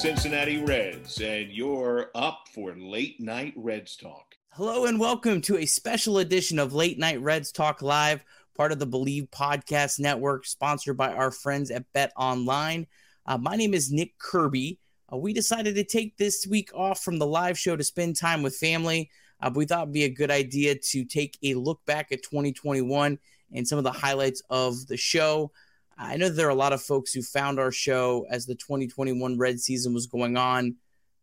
[0.00, 4.34] Cincinnati Reds, and you're up for Late Night Reds Talk.
[4.48, 8.24] Hello and welcome to a special edition of Late Night Reds Talk Live,
[8.56, 12.86] part of the Bleav Podcast Network, sponsored by our friends at Bet Online.
[13.26, 14.78] Uh, my name is Nick Kirby.
[15.12, 18.42] Uh, we decided to take this week off from the live show to spend time
[18.42, 19.10] with family.
[19.42, 23.18] Uh, we thought it'd be a good idea to take a look back at 2021
[23.52, 25.52] and some of the highlights of the show.
[26.02, 29.36] I know there are a lot of folks who found our show as the 2021
[29.36, 30.76] Red season was going on.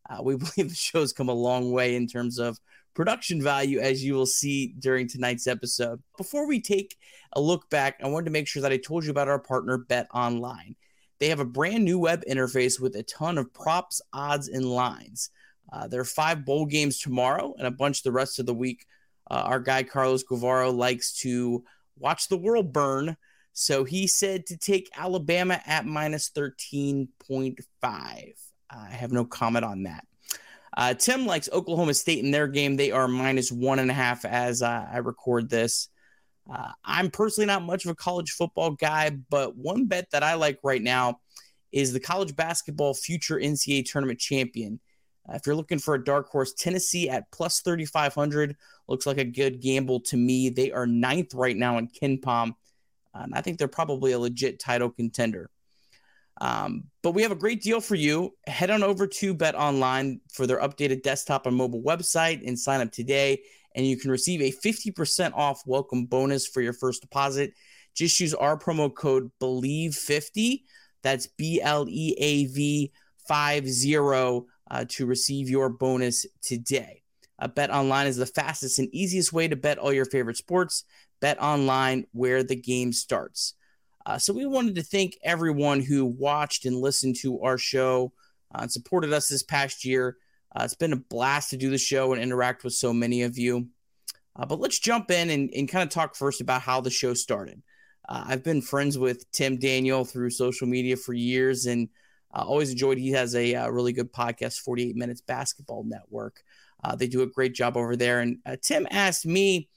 [0.07, 2.59] Uh, we believe the show's come a long way in terms of
[2.93, 6.01] production value, as you will see during tonight's episode.
[6.15, 6.95] Before we take
[7.33, 9.79] a look back, I wanted to make sure that I told you about our partner,
[9.79, 10.75] Bet Online.
[11.19, 15.31] They have a brand new web interface with a ton of props, odds, and lines.
[15.73, 18.85] Uh, there are five bowl games tomorrow and a bunch the rest of the week.
[19.29, 21.63] Uh, our guy Carlos Guevara likes to
[21.97, 23.17] watch the world burn.
[23.59, 27.63] So he said to take Alabama at minus 13.5.
[27.81, 28.31] I
[28.91, 30.05] have no comment on that.
[30.77, 32.75] Uh, Tim likes Oklahoma State in their game.
[32.75, 35.89] They are minus one and a half as uh, I record this.
[36.47, 40.35] Uh, I'm personally not much of a college football guy, but one bet that I
[40.35, 41.19] like right now
[41.71, 44.79] is the college basketball future NCAA tournament champion.
[45.27, 48.55] Uh, if you're looking for a dark horse, Tennessee at plus 3,500
[48.87, 50.49] looks like a good gamble to me.
[50.49, 52.53] They are ninth right now in KenPom.
[53.23, 55.49] And I think they're probably a legit title contender.
[56.39, 58.35] Um, but we have a great deal for you.
[58.45, 62.81] Head on over to Bet Online for their updated desktop and mobile website and sign
[62.81, 63.41] up today.
[63.75, 67.53] And you can receive a 50% off welcome bonus for your first deposit.
[67.95, 70.61] Just use our promo code BLEAV50.
[71.03, 72.91] That's B L E A V
[73.27, 73.95] 50
[74.69, 77.01] uh, to receive your bonus today.
[77.39, 80.83] Uh, bet online is the fastest and easiest way to bet all your favorite sports.
[81.19, 83.53] Bet online where the game starts.
[84.07, 88.13] Uh, so we wanted to thank everyone who watched and listened to our show
[88.55, 90.15] uh, and supported us this past year.
[90.55, 93.37] Uh, it's been a blast to do the show and interact with so many of
[93.37, 93.67] you.
[94.37, 97.13] Uh, but let's jump in and, and kind of talk first about how the show
[97.13, 97.61] started.
[98.07, 101.89] Uh, I've been friends with Tim Daniel through social media for years and
[102.33, 102.97] uh, always enjoyed.
[102.97, 106.41] He has a, a, really good podcast, 48 Minutes Basketball Network.
[106.95, 108.21] they do a great job over there.
[108.21, 109.67] And Tim asked me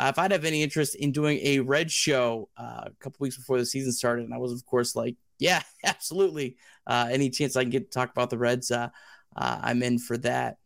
[0.00, 3.36] uh, if I'd have any interest in doing a Red show uh, a couple weeks
[3.36, 6.56] before the season started, and I was, of course, like, yeah, absolutely.
[6.86, 8.88] Uh, any chance I can get to talk about the Reds, uh,
[9.36, 10.56] uh, I'm in for that.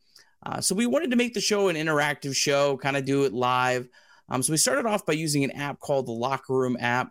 [0.46, 3.32] Uh, so we wanted to make the show an interactive show, kind of do it
[3.32, 3.88] live.
[4.28, 7.10] Um, so we started off by using an app called the Locker Room app.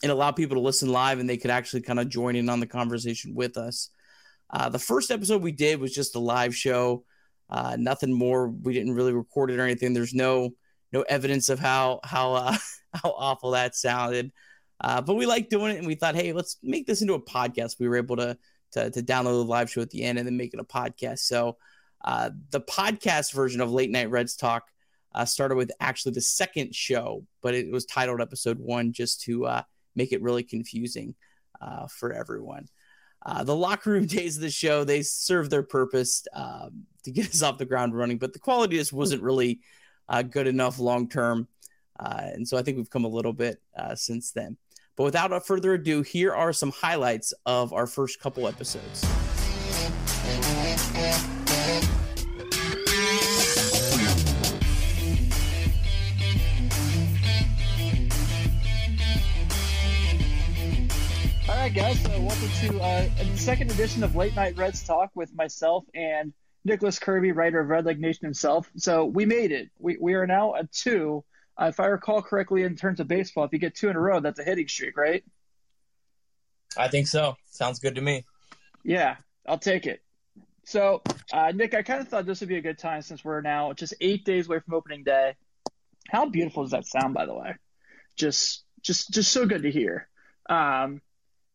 [0.00, 2.60] It allowed people to listen live, and they could actually kind of join in on
[2.60, 3.90] the conversation with us.
[4.70, 7.04] the first episode we did was just a live show.
[7.76, 8.46] nothing more.
[8.48, 9.92] We didn't really record it or anything.
[9.92, 10.52] There's no
[10.92, 12.56] no evidence of how how uh,
[13.02, 14.32] how awful that sounded.
[14.80, 17.22] Uh, but we liked doing it, and we thought, hey, let's make this into a
[17.22, 17.78] podcast.
[17.78, 18.36] We were able to
[18.72, 21.20] to, to download the live show at the end and then make it a podcast.
[21.20, 21.56] So
[22.04, 24.64] uh, the podcast version of Late Night Reds Talk
[25.14, 29.46] uh, started with actually the second show, but it was titled Episode One just to
[29.46, 29.62] uh,
[29.94, 31.14] make it really confusing
[31.60, 32.66] uh, for everyone.
[33.44, 37.42] the locker room days of the show they served their purpose um, to get us
[37.42, 39.60] off the ground running, but the quality just wasn't really
[40.08, 41.48] uh, good enough long term.
[41.98, 44.56] Uh, and so I think we've come a little bit uh, since then.
[44.96, 49.04] But without further ado, here are some highlights of our first couple episodes.
[61.48, 62.02] All right, guys.
[62.02, 66.32] So welcome to uh, the second edition of Late Night Reds Talk with myself and
[66.64, 68.70] Nicholas Kirby, writer of Redleg Nation himself.
[68.76, 69.70] So we made it.
[69.78, 71.24] We, we are now at two.
[71.60, 74.00] Uh, if I recall correctly, in terms of baseball, if you get two in a
[74.00, 75.24] row, that's a hitting streak, right?
[76.76, 77.36] I think so.
[77.50, 78.24] Sounds good to me.
[78.84, 79.16] Yeah,
[79.46, 80.00] I'll take it.
[80.64, 83.40] So, uh, Nick, I kind of thought this would be a good time since we're
[83.40, 85.34] now just eight days away from opening day.
[86.08, 87.56] How beautiful does that sound, by the way?
[88.16, 90.08] Just, just, just so good to hear.
[90.48, 91.00] Um,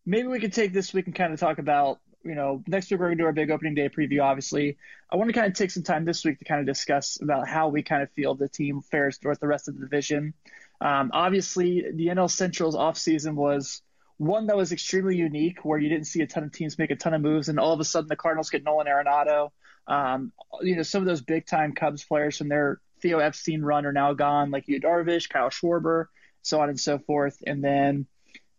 [0.05, 2.99] maybe we could take this week and kind of talk about you know, next week
[2.99, 4.77] we're going to do our big opening day preview, obviously.
[5.11, 7.47] I want to kind of take some time this week to kind of discuss about
[7.47, 10.33] how we kind of feel the team fares throughout the rest of the division.
[10.81, 13.81] Um, obviously, the NL Central's offseason was
[14.17, 16.95] one that was extremely unique where you didn't see a ton of teams make a
[16.95, 19.51] ton of moves, and all of a sudden the Cardinals get Nolan Arenado.
[19.87, 23.85] Um, you know, some of those big time Cubs players from their Theo Epstein run
[23.85, 26.05] are now gone, like Yu Darvish, Kyle Schwarber,
[26.41, 27.37] so on and so forth.
[27.45, 28.07] And then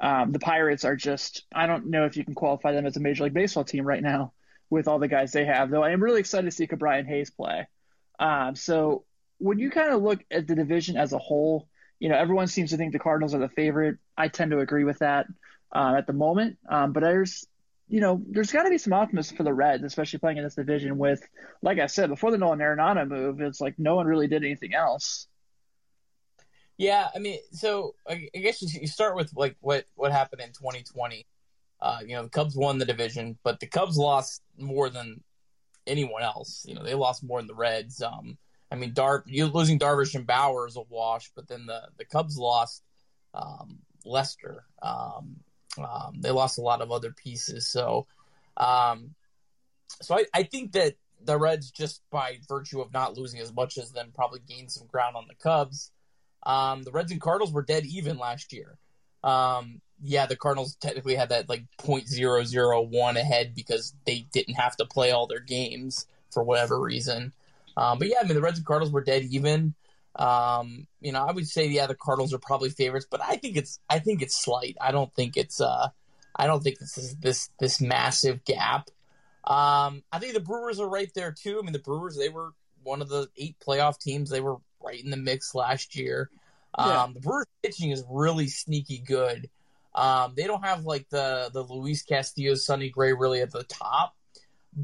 [0.00, 3.00] um, the Pirates are just, I don't know if you can qualify them as a
[3.00, 4.32] Major League Baseball team right now
[4.70, 7.30] with all the guys they have, though I am really excited to see Ke'Bryan Hayes
[7.30, 7.66] play.
[8.18, 9.04] Um, so
[9.38, 11.68] when you kind of look at the division as a whole,
[11.98, 13.96] you know, everyone seems to think the Cardinals are the favorite.
[14.16, 15.26] I tend to agree with that
[15.74, 16.58] uh, at the moment.
[16.68, 17.46] Um, but there's,
[17.88, 20.54] you know, there's got to be some optimism for the Reds, especially playing in this
[20.54, 21.26] division with,
[21.62, 24.74] like I said, before the Nolan Arenado move, it's like no one really did anything
[24.74, 25.26] else.
[26.78, 31.26] Yeah, I mean, so I guess you start with like what what happened in 2020.
[31.80, 35.20] Uh, you know, the Cubs won the division, but the Cubs lost more than
[35.88, 36.64] anyone else.
[36.66, 38.00] You know, they lost more than the Reds.
[38.00, 38.38] Um,
[38.70, 42.04] I mean, Dar you losing Darvish and Bauer is a wash, but then the the
[42.04, 42.84] Cubs lost
[43.34, 44.64] um, Lester.
[44.80, 45.40] Um,
[45.78, 47.66] um, they lost a lot of other pieces.
[47.66, 48.06] So,
[48.56, 49.14] um,
[50.00, 50.94] so I, I think that
[51.24, 54.86] the Reds, just by virtue of not losing as much as them, probably gained some
[54.86, 55.90] ground on the Cubs.
[56.48, 58.78] Um, the Reds and Cardinals were dead even last year.
[59.22, 64.86] Um, yeah, the Cardinals technically had that like .001 ahead because they didn't have to
[64.86, 67.32] play all their games for whatever reason.
[67.76, 69.74] Um, but yeah, I mean the Reds and Cardinals were dead even.
[70.16, 73.56] Um, you know, I would say yeah, the Cardinals are probably favorites, but I think
[73.56, 74.76] it's I think it's slight.
[74.80, 75.88] I don't think it's uh,
[76.34, 78.90] I don't think this is this this massive gap.
[79.44, 81.58] Um, I think the Brewers are right there too.
[81.58, 82.52] I mean, the Brewers they were
[82.82, 84.30] one of the eight playoff teams.
[84.30, 86.30] They were right in the mix last year.
[86.78, 89.48] Um, the Brewers pitching is really sneaky good.
[89.94, 94.14] Um, they don't have like the the Luis Castillo, Sonny Gray really at the top,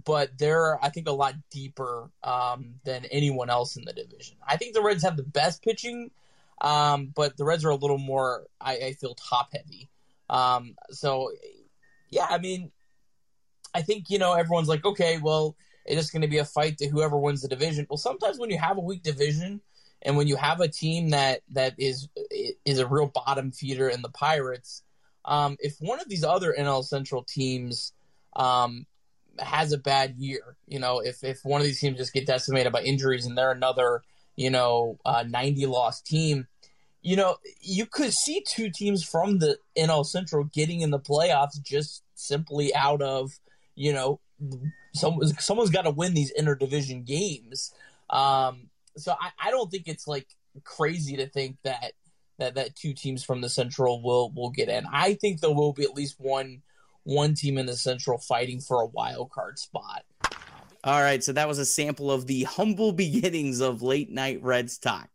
[0.05, 4.37] but they're I think a lot deeper um, than anyone else in the division.
[4.47, 6.11] I think the Reds have the best pitching,
[6.61, 9.89] um, but the Reds are a little more I, I feel top heavy.
[10.29, 11.31] Um, so
[12.11, 12.73] yeah, I mean,
[13.73, 15.55] I think you know everyone's like, okay, well,
[15.85, 17.87] it's just going to be a fight to whoever wins the division.
[17.89, 19.61] Well, sometimes when you have a weak division
[20.05, 22.09] and when you have a team that that is
[22.65, 24.83] is a real bottom feeder in the Pirates,
[25.25, 27.93] um, if one of these other NL Central teams
[28.37, 28.87] um,
[29.39, 32.73] has a bad year, you know, if if one of these teams just get decimated
[32.73, 34.03] by injuries and they're another,
[34.37, 36.47] you know, uh, 90 loss team,
[37.01, 41.63] you know, you could see two teams from the NL Central getting in the playoffs
[41.63, 43.33] just simply out of,
[43.75, 44.21] you know,
[44.93, 47.73] someone's someone's got to win these interdivision games.
[48.11, 50.27] Um, so I, I don't think it's like
[50.63, 51.93] crazy to think that
[52.39, 54.85] that that two teams from the Central will will get in.
[54.93, 56.63] I think there will be at least one
[57.05, 60.05] one team in the Central fighting for a wild card spot.
[60.85, 64.79] All right, so that was a sample of the humble beginnings of late night Reds
[64.79, 65.09] talk.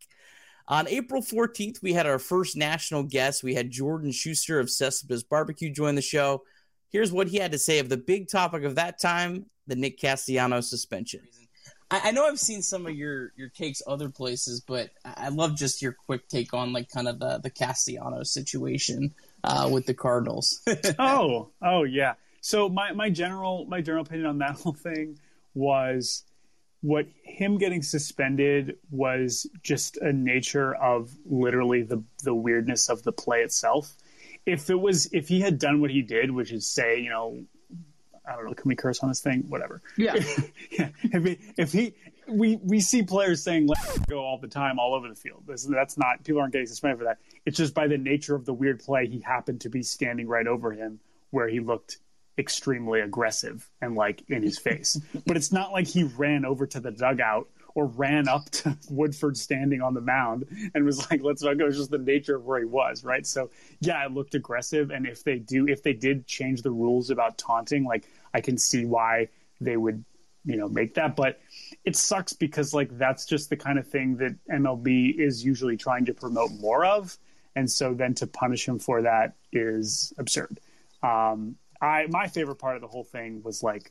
[0.66, 3.42] On April 14th, we had our first national guest.
[3.42, 6.44] We had Jordan Shusterman of Cespedes Barbecue join the show.
[6.90, 10.00] Here's what he had to say of the big topic of that time the Nick
[10.00, 11.20] Castellanos suspension.
[11.90, 15.82] I, know I've seen some of your your takes other places, but I love just
[15.82, 20.62] your quick take on like kind of the the Castellanos situation uh, with the Cardinals.
[20.98, 22.14] oh, oh yeah.
[22.40, 25.18] So my my general my general opinion on that whole thing
[25.54, 26.24] was
[26.82, 33.12] what him getting suspended was just a nature of literally the the weirdness of the
[33.12, 33.96] play itself.
[34.46, 37.42] If it was if he had done what he did, which is say, you know,
[38.26, 39.44] I don't know, can we curse on this thing?
[39.48, 39.82] Whatever.
[39.96, 40.14] Yeah.
[40.70, 40.90] yeah.
[41.02, 41.94] If he, if he,
[42.28, 45.44] we, we see players saying "let's go all the time, all over the field.
[45.46, 47.18] This, that's not, people aren't getting suspended for that.
[47.44, 50.46] It's just by the nature of the weird play, he happened to be standing right
[50.46, 51.00] over him
[51.30, 51.98] where he looked
[52.38, 55.00] extremely aggressive and like in his face.
[55.26, 59.36] but it's not like he ran over to the dugout or ran up to Woodford
[59.36, 61.64] standing on the mound and was like, let's not go.
[61.64, 63.26] It was just the nature of where he was, right?
[63.26, 63.50] So
[63.80, 64.90] yeah, it looked aggressive.
[64.90, 68.58] And if they do, if they did change the rules about taunting, like I can
[68.58, 69.28] see why
[69.60, 70.04] they would,
[70.44, 71.16] you know, make that.
[71.16, 71.40] But
[71.84, 76.04] it sucks because like that's just the kind of thing that MLB is usually trying
[76.06, 77.16] to promote more of.
[77.56, 80.60] And so then to punish him for that is absurd.
[81.02, 83.90] Um, I my favorite part of the whole thing was like,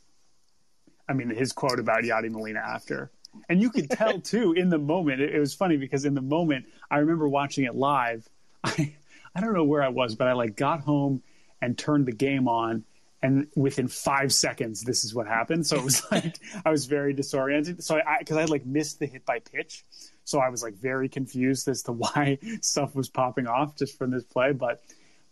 [1.08, 3.12] I mean, his quote about Yadi Molina after,
[3.48, 5.22] and you could tell too in the moment.
[5.22, 8.28] It, it, was funny because in the moment, I remember watching it live.
[8.64, 8.96] I
[9.36, 11.22] I don't know where I was, but I like got home
[11.62, 12.84] and turned the game on,
[13.22, 15.68] and within five seconds, this is what happened.
[15.68, 17.84] So it was like I was very disoriented.
[17.84, 19.84] So I because I, I like missed the hit by pitch,
[20.24, 24.12] so I was like very confused as to why stuff was popping off just from
[24.12, 24.52] this play.
[24.52, 24.82] But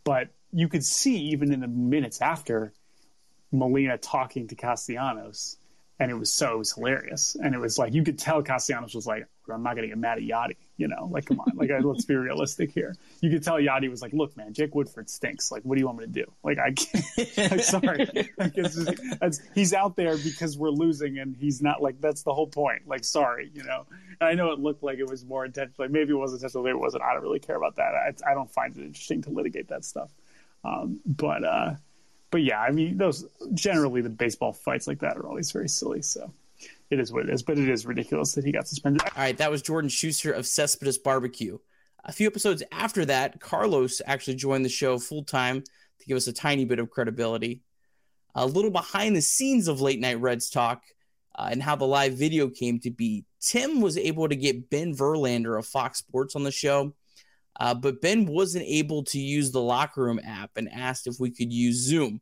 [0.04, 2.74] but you could see even in the minutes after
[3.52, 5.57] Molina talking to Castellanos,
[6.00, 8.94] and it was so it was hilarious, and it was like you could tell Castellanos
[8.94, 11.72] was like, "I'm not gonna get mad at Yadi," you know, like come on, like
[11.82, 12.96] let's be realistic here.
[13.22, 15.52] You could tell Yadi was like, "Look, man, Jake Woodford stinks.
[15.52, 16.26] Like, what do you want me to do?
[16.44, 17.62] Like, I can't.
[17.62, 22.34] Sorry, like, just, he's out there because we're losing, and he's not like that's the
[22.34, 22.88] whole point.
[22.88, 23.86] Like, sorry, you know."
[24.20, 25.86] And I know it looked like it was more intentional.
[25.86, 27.04] Like maybe it wasn't intentional, maybe it wasn't.
[27.04, 27.94] I don't really care about that.
[27.96, 30.12] I, I don't find it interesting to litigate that stuff.
[30.64, 31.76] Um, but uh,
[32.32, 36.02] but yeah, I mean, those generally the baseball fights like that are always very silly.
[36.02, 36.32] So
[36.90, 37.44] it is what it is.
[37.44, 39.02] But it is ridiculous that he got suspended.
[39.04, 41.58] All right, that was Jordan Shusterman of Cespedes Barbecue.
[42.06, 46.28] A few episodes after that, Carlos actually joined the show full time to give us
[46.28, 47.62] a tiny bit of credibility.
[48.36, 50.84] A little behind the scenes of late night Reds talk
[51.36, 53.26] uh, and how the live video came to be.
[53.42, 56.94] Tim was able to get Ben Verlander of Fox Sports on the show
[57.60, 61.32] uh, but Ben wasn't able to use the locker room app and asked if we
[61.32, 62.22] could use Zoom.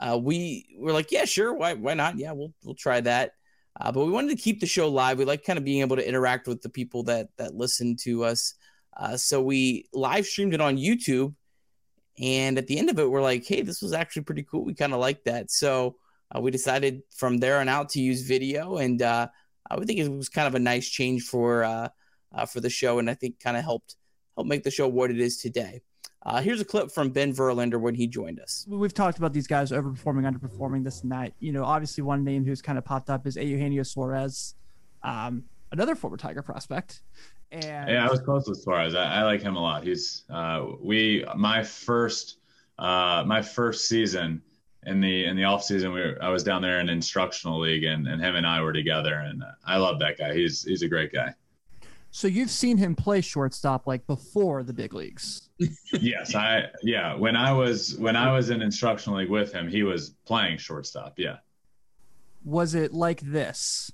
[0.00, 2.16] Uh, we were like, yeah, sure, why why not?
[2.18, 3.32] Yeah, we'll we'll try that.
[3.80, 5.18] Uh, but we wanted to keep the show live.
[5.18, 8.24] We like kind of being able to interact with the people that that listen to
[8.24, 8.54] us.
[8.96, 11.34] Uh, so we live streamed it on YouTube,
[12.18, 14.64] and at the end of it, we're like, hey, this was actually pretty cool.
[14.64, 15.50] We kind of like that.
[15.50, 15.96] So
[16.34, 19.28] uh, we decided from there on out to use video, and uh,
[19.70, 21.90] I would think it was kind of a nice change for
[22.48, 23.96] for the show, and I think kind of helped
[24.38, 25.82] help make the show what it is today.
[26.24, 28.64] Uh, here's a clip from Ben Verlander when he joined us.
[28.68, 31.32] We've talked about these guys overperforming, underperforming, this and that.
[31.40, 34.54] You know, obviously one name who's kind of popped up is Eugenio Suarez,
[35.02, 37.02] um, another former Tiger prospect.
[37.50, 38.94] And yeah, I was close with Suarez.
[38.94, 39.82] I, I like him a lot.
[39.82, 42.38] He's uh, we my first
[42.78, 44.42] uh, my first season
[44.86, 45.92] in the in the off season.
[45.92, 48.72] We were, I was down there in instructional league, and, and him and I were
[48.72, 50.34] together, and I love that guy.
[50.34, 51.34] He's he's a great guy.
[52.18, 55.50] So you've seen him play shortstop like before the big leagues.
[55.92, 57.14] yes, I yeah.
[57.14, 61.14] When I was when I was in instructional league with him, he was playing shortstop.
[61.16, 61.36] Yeah.
[62.44, 63.92] Was it like this?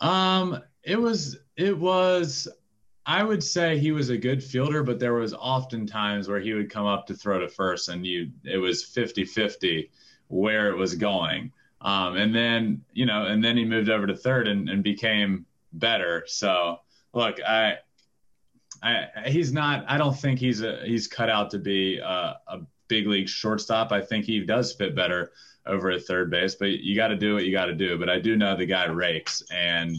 [0.00, 2.46] Um, it was it was
[3.04, 6.52] I would say he was a good fielder, but there was often times where he
[6.52, 9.90] would come up to throw to first and you it was 50-50
[10.28, 11.50] where it was going.
[11.80, 15.44] Um, and then, you know, and then he moved over to third and, and became
[15.72, 16.24] better.
[16.26, 16.78] So
[17.12, 17.78] look, I,
[18.82, 19.84] I, he's not.
[19.88, 23.92] I don't think he's a he's cut out to be a, a big league shortstop.
[23.92, 25.32] I think he does fit better
[25.66, 26.54] over at third base.
[26.54, 27.98] But you got to do what you got to do.
[27.98, 29.96] But I do know the guy rakes, and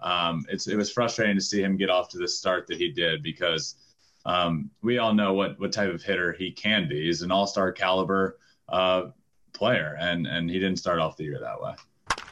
[0.00, 2.90] um, it's it was frustrating to see him get off to the start that he
[2.90, 3.76] did because
[4.24, 7.06] um, we all know what what type of hitter he can be.
[7.06, 9.10] He's an all star caliber uh,
[9.52, 11.74] player, and and he didn't start off the year that way.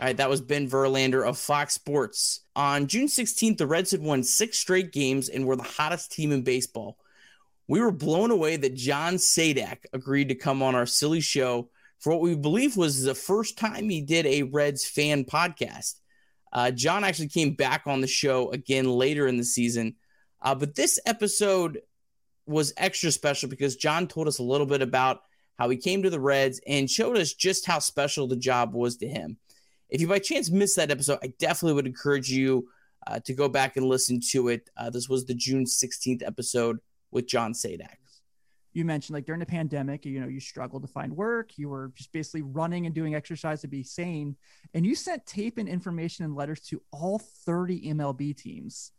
[0.00, 2.42] All right, that was Ben Verlander of Fox Sports.
[2.54, 6.30] On June 16th, the Reds had won six straight games and were the hottest team
[6.30, 6.98] in baseball.
[7.66, 12.12] We were blown away that John Sadak agreed to come on our silly show for
[12.12, 15.96] what we believe was the first time he did a Reds fan podcast.
[16.52, 19.96] Uh, John actually came back on the show again later in the season,
[20.40, 21.80] uh, but this episode
[22.46, 25.22] was extra special because John told us a little bit about
[25.58, 28.96] how he came to the Reds and showed us just how special the job was
[28.98, 29.38] to him.
[29.88, 32.68] If you by chance missed that episode, I definitely would encourage you
[33.06, 34.68] uh, to go back and listen to it.
[34.76, 36.78] Uh, this was the June 16th episode
[37.10, 37.96] with John Sadak.
[38.74, 41.56] You mentioned like during the pandemic, you know, you struggled to find work.
[41.56, 44.36] You were just basically running and doing exercise to be sane.
[44.74, 48.92] And you sent tape and information and letters to all 30 MLB teams.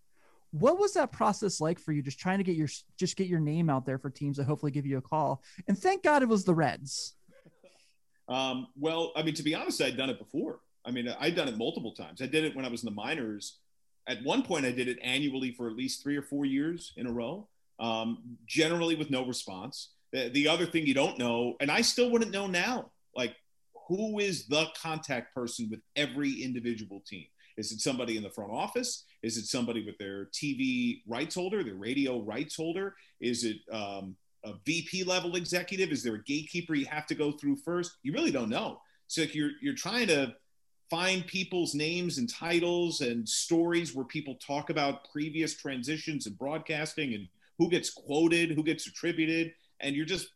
[0.51, 2.01] What was that process like for you?
[2.01, 2.67] Just trying to get your
[2.97, 5.43] just get your name out there for teams that hopefully give you a call.
[5.67, 7.13] And thank God it was the Reds.
[8.27, 10.59] Um, well, I mean, to be honest, I'd done it before.
[10.89, 12.19] I mean, I'd done it multiple times.
[12.19, 13.59] I did it when I was in the minors.
[14.07, 17.05] At one point, I did it annually for at least three or four years in
[17.05, 17.47] a row,
[17.79, 19.89] um, generally with no response.
[20.11, 23.35] The, the other thing you don't know, and I still wouldn't know now, like
[23.87, 27.25] who is the contact person with every individual team?
[27.55, 29.03] Is it somebody in the front office?
[29.21, 32.95] Is it somebody with their TV rights holder, their radio rights holder?
[33.21, 35.91] Is it um, a VP level executive?
[35.91, 37.97] Is there a gatekeeper you have to go through first?
[38.01, 38.81] You really don't know.
[39.05, 40.33] So like you're you're trying to
[40.89, 47.13] find people's names and titles and stories where people talk about previous transitions and broadcasting
[47.13, 47.27] and
[47.57, 50.29] who gets quoted, who gets attributed, and you're just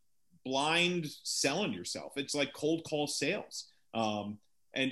[0.45, 2.13] blind selling yourself.
[2.17, 4.37] It's like cold call sales, um,
[4.73, 4.91] and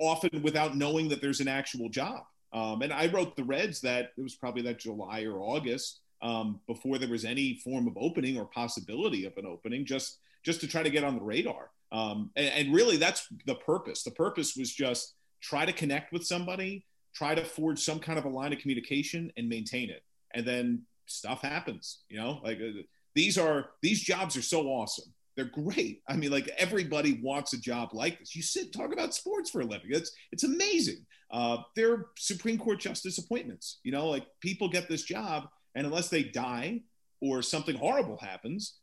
[0.00, 2.22] often without knowing that there's an actual job.
[2.52, 6.60] Um, and I wrote the Reds that it was probably that July or August um,
[6.66, 10.66] before there was any form of opening or possibility of an opening, just just to
[10.66, 11.70] try to get on the radar.
[11.92, 14.02] Um, and, and really, that's the purpose.
[14.02, 18.24] The purpose was just try to connect with somebody, try to forge some kind of
[18.24, 20.02] a line of communication, and maintain it.
[20.34, 22.00] And then stuff happens.
[22.08, 22.82] You know, like uh,
[23.14, 26.02] these are these jobs are so awesome They're great.
[26.08, 28.34] I mean, like everybody wants a job like this.
[28.34, 29.88] You sit talk about sports for a living.
[29.90, 31.04] It's it's amazing.
[31.30, 33.80] Uh, they're Supreme Court justice appointments.
[33.84, 36.82] You know, like people get this job, and unless they die
[37.20, 38.78] or something horrible happens,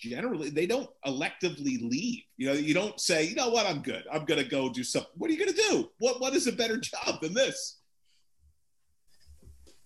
[0.00, 2.22] generally they don't electively leave.
[2.36, 4.04] You know, you don't say, you know what, I'm good.
[4.12, 5.10] I'm gonna go do something.
[5.16, 5.90] What are you gonna do?
[5.98, 7.78] What what is a better job than this?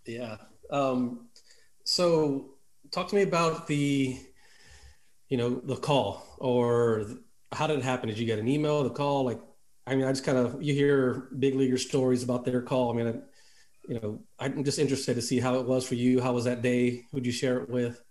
[0.07, 0.37] Yeah.
[0.71, 1.29] Um,
[1.85, 2.55] so
[2.91, 4.19] talk to me about the
[5.29, 7.07] you know the call or
[7.53, 9.41] how did it happen did you get an email the call like
[9.87, 12.97] i mean i just kind of you hear big leaguer stories about their call i
[12.97, 16.33] mean I, you know i'm just interested to see how it was for you how
[16.33, 18.03] was that day who'd you share it with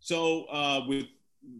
[0.00, 1.06] so uh, with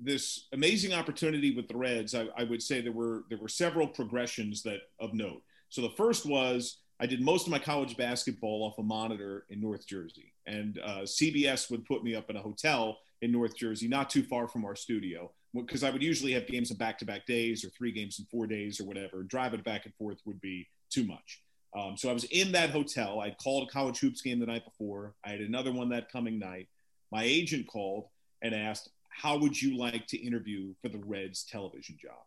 [0.03, 3.87] this amazing opportunity with the reds I, I would say there were there were several
[3.87, 8.65] progressions that of note so the first was I did most of my college basketball
[8.65, 12.43] off a monitor in North Jersey, and uh, CBS would put me up in a
[12.43, 16.49] hotel in North Jersey, not too far from our studio, because I would usually have
[16.49, 19.23] games in back-to-back days or three games in four days or whatever.
[19.23, 21.43] Driving back and forth would be too much.
[21.77, 23.21] Um, so I was in that hotel.
[23.21, 25.15] I'd called a college hoops game the night before.
[25.25, 26.69] I had another one that coming night.
[27.13, 28.07] My agent called
[28.43, 32.25] and asked, "How would you like to interview for the Reds television job?"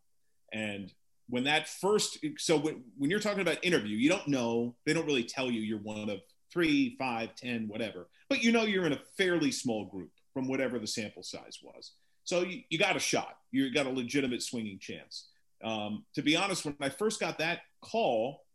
[0.52, 0.94] And
[1.30, 5.06] when that first so when, when you're talking about interview you don't know they don't
[5.06, 6.20] really tell you you're one of
[6.52, 10.80] three five ten whatever but you know you're in a fairly small group from whatever
[10.80, 11.92] the sample size was.
[12.24, 13.38] So you, you got a shot.
[13.52, 15.28] You got a legitimate swinging chance.
[15.64, 18.46] Um, to be honest when i first got that call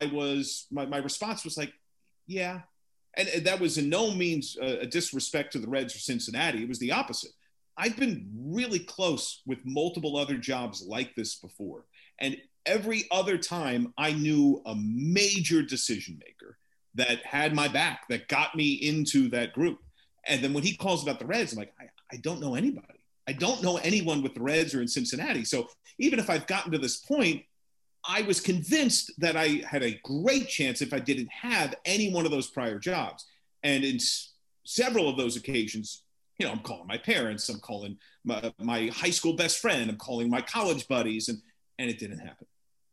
[0.00, 1.74] i was my, my response was like
[2.26, 2.60] yeah
[3.18, 6.68] and, that was in no means a, a disrespect to the reds or cincinnati it
[6.68, 7.32] was the opposite
[7.78, 11.84] I've been really close with multiple other jobs like this before.
[12.18, 16.58] And every other time, I knew a major decision maker
[16.96, 19.78] that had my back, that got me into that group.
[20.26, 22.98] And then when he calls about the Reds, I'm like, I, I don't know anybody.
[23.28, 25.44] I don't know anyone with the Reds or in Cincinnati.
[25.44, 25.68] So
[26.00, 27.44] even if I've gotten to this point,
[28.08, 32.24] I was convinced that I had a great chance if I didn't have any one
[32.24, 33.26] of those prior jobs.
[33.62, 34.32] And in s-
[34.64, 36.04] several of those occasions,
[36.38, 39.96] you know, I'm calling my parents, I'm calling my, my high school best friend, I'm
[39.96, 41.38] calling my college buddies, and
[41.80, 42.46] and it didn't happen.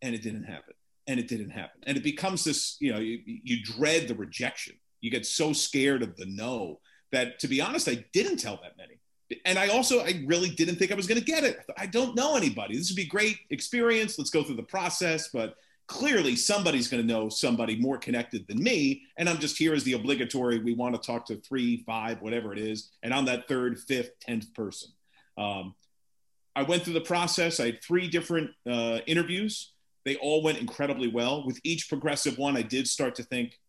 [0.04, 0.76] And it didn't happen.
[1.08, 1.82] And it didn't happen.
[1.88, 4.76] And it becomes this you know you, you dread the rejection.
[5.02, 6.80] You get so scared of the no
[7.12, 9.00] that to be honest i didn't tell that many
[9.46, 11.60] and i also i really didn't think i was going to get it.
[11.78, 12.78] I don't know anybody.
[12.78, 14.18] This would be great experience.
[14.18, 15.30] Let's go through the process.
[15.30, 15.56] But
[15.88, 19.04] clearly somebody's going to know somebody more connected than me.
[19.18, 22.54] And i'm just here as the obligatory we want to talk to three five whatever
[22.54, 22.92] it is.
[23.04, 24.92] And i'm that third fifth tenth person.
[25.38, 25.76] Um,
[26.56, 27.60] I went through the process.
[27.60, 29.74] I had three different uh, interviews.
[30.06, 31.46] They all went incredibly well.
[31.46, 33.60] With each progressive one, I did start to think,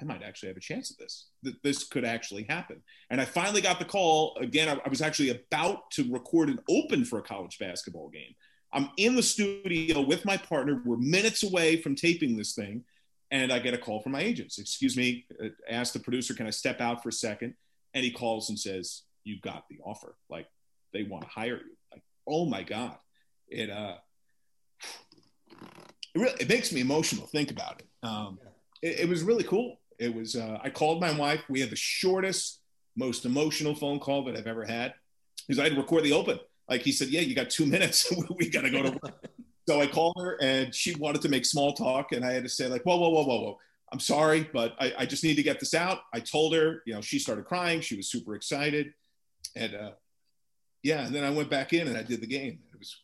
[0.00, 1.28] I might actually have a chance at this.
[1.42, 2.82] That this could actually happen.
[3.10, 4.36] And I finally got the call.
[4.40, 8.34] Again, I, I was actually about to record an open for a college basketball game.
[8.72, 10.82] I'm in the studio with my partner.
[10.84, 12.84] We're minutes away from taping this thing.
[13.30, 14.58] And I get a call from my agents.
[14.58, 17.54] Excuse me, I uh, asked the producer, can I step out for a second?
[17.92, 20.14] And he calls and says, You got the offer.
[20.30, 20.46] Like,
[20.92, 22.96] they want to hire you Like, oh my god,
[23.48, 23.96] it uh,
[26.14, 27.26] it really it makes me emotional.
[27.26, 27.86] Think about it.
[28.06, 28.38] Um,
[28.82, 29.78] it, it was really cool.
[29.98, 30.36] It was.
[30.36, 31.42] Uh, I called my wife.
[31.48, 32.60] We had the shortest,
[32.96, 34.94] most emotional phone call that I've ever had
[35.46, 36.38] because I had to record the open.
[36.68, 38.12] Like he said, yeah, you got two minutes.
[38.36, 39.24] we got to go to work.
[39.68, 42.12] so I called her and she wanted to make small talk.
[42.12, 43.58] And I had to say like, whoa, whoa, whoa, whoa, whoa.
[43.90, 46.00] I'm sorry, but I, I just need to get this out.
[46.12, 47.80] I told her, you know, she started crying.
[47.80, 48.92] She was super excited.
[49.56, 49.90] And uh,
[50.82, 52.58] yeah, and then I went back in and I did the game.
[52.72, 52.94] It was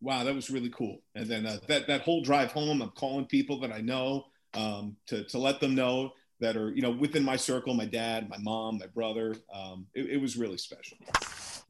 [0.00, 1.00] wow, that was really cool.
[1.14, 4.96] And then uh, that that whole drive home, I'm calling people that I know um,
[5.06, 8.38] to to let them know that are you know within my circle, my dad, my
[8.38, 9.36] mom, my brother.
[9.52, 10.98] Um, it, it, was really special.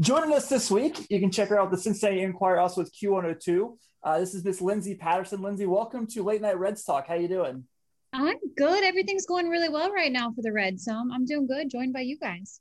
[0.00, 3.76] Joining us this week, you can check her out the Cincinnati Enquirer, also with Q102.
[4.02, 5.40] Uh, this is Miss Lindsay Patterson.
[5.40, 7.06] Lindsay, welcome to Late Night Reds Talk.
[7.06, 7.64] How you doing?
[8.12, 8.84] I'm good.
[8.84, 11.70] Everything's going really well right now for the Reds, so I'm, I'm doing good.
[11.70, 12.60] Joined by you guys.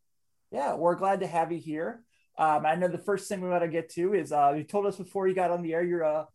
[0.51, 2.03] Yeah, we're glad to have you here.
[2.37, 4.85] Um, I know the first thing we want to get to is uh, you told
[4.85, 6.25] us before you got on the air you're, uh, you're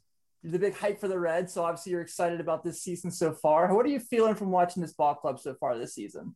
[0.45, 3.75] the big hype for the Reds, so obviously you're excited about this season so far.
[3.75, 6.35] What are you feeling from watching this ball club so far this season?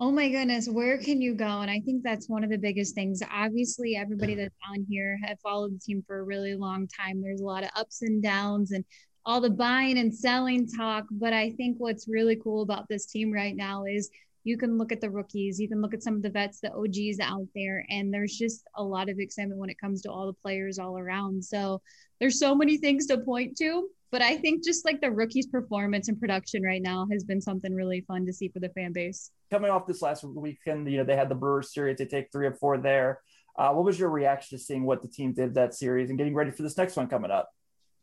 [0.00, 1.60] Oh my goodness, where can you go?
[1.60, 3.22] And I think that's one of the biggest things.
[3.30, 7.22] Obviously, everybody that's on here have followed the team for a really long time.
[7.22, 8.84] There's a lot of ups and downs and
[9.24, 11.04] all the buying and selling talk.
[11.10, 14.10] But I think what's really cool about this team right now is
[14.44, 16.72] you can look at the rookies, you can look at some of the vets, the
[16.72, 20.26] OGs out there, and there's just a lot of excitement when it comes to all
[20.26, 21.42] the players all around.
[21.42, 21.80] So
[22.20, 26.08] there's so many things to point to, but I think just like the rookies' performance
[26.08, 29.30] and production right now has been something really fun to see for the fan base.
[29.50, 32.46] Coming off this last weekend, you know they had the Brewers series; they take three
[32.46, 33.20] or four there.
[33.56, 36.34] Uh, what was your reaction to seeing what the team did that series and getting
[36.34, 37.50] ready for this next one coming up?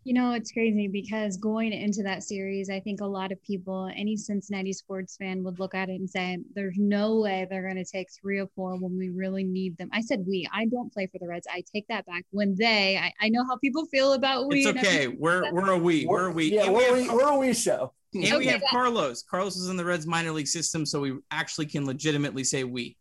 [0.04, 3.88] You know, it's crazy because going into that series, I think a lot of people,
[3.96, 7.76] any Cincinnati sports fan would look at it and say, there's no way they're going
[7.76, 9.90] to take three or four when we really need them.
[9.94, 10.48] I said we.
[10.52, 11.46] I don't play for the Reds.
[11.52, 12.26] I take that back.
[12.32, 14.66] When they, I, I know how people feel about we.
[14.66, 15.08] It's okay.
[15.08, 16.08] We're, we're a we.
[16.08, 16.52] We're a we.
[16.52, 17.94] Yeah, And we're, we we, have- we're a we show.
[18.16, 19.22] And we have that- Carlos.
[19.22, 22.98] Carlos is in the Reds minor league system, so we actually can legitimately say we.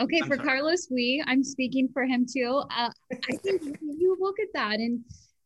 [0.00, 0.48] Okay, I'm for sorry.
[0.48, 2.62] Carlos, we, I'm speaking for him too.
[2.76, 5.00] Uh, I think you look at that and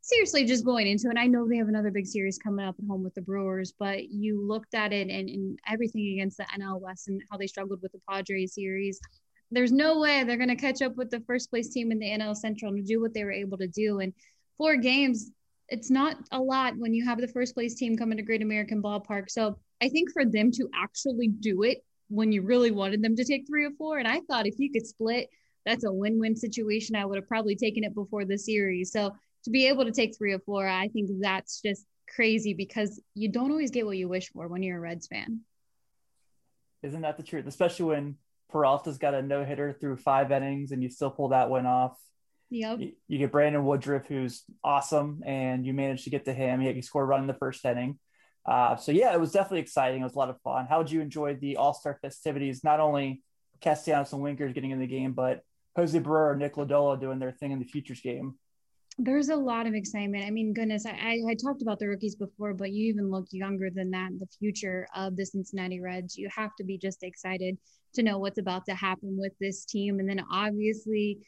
[0.04, 1.16] seriously just going into it.
[1.16, 4.10] I know they have another big series coming up at home with the Brewers, but
[4.10, 7.80] you looked at it and, and everything against the NL West and how they struggled
[7.80, 9.00] with the Padres series.
[9.50, 12.10] There's no way they're going to catch up with the first place team in the
[12.10, 14.00] NL Central and do what they were able to do.
[14.00, 14.12] And
[14.58, 15.30] four games,
[15.70, 18.82] it's not a lot when you have the first place team coming to Great American
[18.82, 19.30] Ballpark.
[19.30, 21.78] So I think for them to actually do it
[22.10, 24.70] when you really wanted them to take three or four, and I thought if you
[24.70, 25.30] could split,
[25.64, 26.94] that's a win-win situation.
[26.94, 28.92] I would have probably taken it before the series.
[28.92, 29.14] So
[29.44, 33.28] to be able to take three or four, I think that's just crazy because you
[33.28, 35.40] don't always get what you wish for when you're a Reds fan.
[36.82, 37.46] Isn't that the truth?
[37.46, 38.16] Especially when
[38.52, 41.98] Peralta's got a no hitter through five innings and you still pull that one off.
[42.50, 42.80] Yep.
[42.80, 46.60] You, you get Brandon Woodruff, who's awesome, and you manage to get to him.
[46.60, 47.98] He, he scored a run in the first inning.
[48.46, 50.00] Uh, so yeah, it was definitely exciting.
[50.00, 50.66] It was a lot of fun.
[50.66, 52.62] How would you enjoy the All Star festivities?
[52.62, 53.22] Not only
[53.60, 55.40] Castellanos and Winkers getting in the game, but
[55.76, 58.34] Jose Barrero and Nick Lodolo doing their thing in the futures game.
[58.98, 60.24] There's a lot of excitement.
[60.24, 63.26] I mean, goodness, I, I, I talked about the rookies before, but you even look
[63.32, 64.10] younger than that.
[64.20, 67.58] The future of the Cincinnati Reds, you have to be just excited
[67.94, 69.98] to know what's about to happen with this team.
[69.98, 71.18] And then obviously,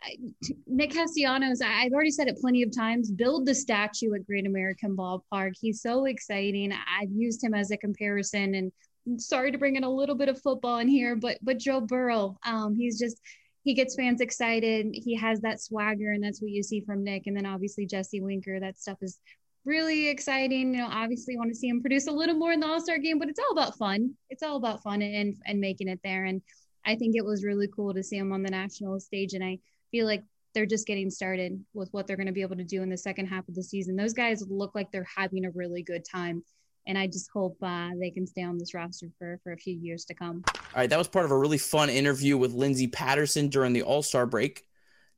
[0.00, 0.16] I-
[0.68, 3.10] Nick Castellanos, I- I've already said it plenty of times.
[3.10, 5.54] Build the statue at Great American Ballpark.
[5.60, 6.72] He's so exciting.
[6.72, 8.72] I've used him as a comparison, and
[9.20, 12.38] sorry to bring in a little bit of football in here, but but Joe Burrow,
[12.46, 13.20] um, he's just
[13.68, 14.86] he gets fans excited.
[14.94, 17.26] He has that swagger, and that's what you see from Nick.
[17.26, 18.58] And then obviously Jesse Winker.
[18.58, 19.18] That stuff is
[19.66, 20.72] really exciting.
[20.72, 22.96] You know, obviously want to see him produce a little more in the All Star
[22.96, 24.14] game, but it's all about fun.
[24.30, 26.24] It's all about fun and and making it there.
[26.24, 26.40] And
[26.86, 29.34] I think it was really cool to see him on the national stage.
[29.34, 29.58] And I
[29.90, 32.82] feel like they're just getting started with what they're going to be able to do
[32.82, 33.96] in the second half of the season.
[33.96, 36.42] Those guys look like they're having a really good time.
[36.88, 39.74] And I just hope uh, they can stay on this roster for, for a few
[39.74, 40.42] years to come.
[40.48, 43.82] All right, that was part of a really fun interview with Lindsey Patterson during the
[43.82, 44.64] All Star break.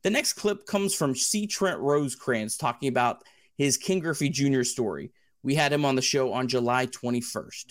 [0.03, 1.47] The next clip comes from C.
[1.47, 3.23] Trent Rosecrans talking about
[3.57, 4.63] his Ken Griffey Jr.
[4.63, 5.11] story.
[5.43, 7.67] We had him on the show on July 21st.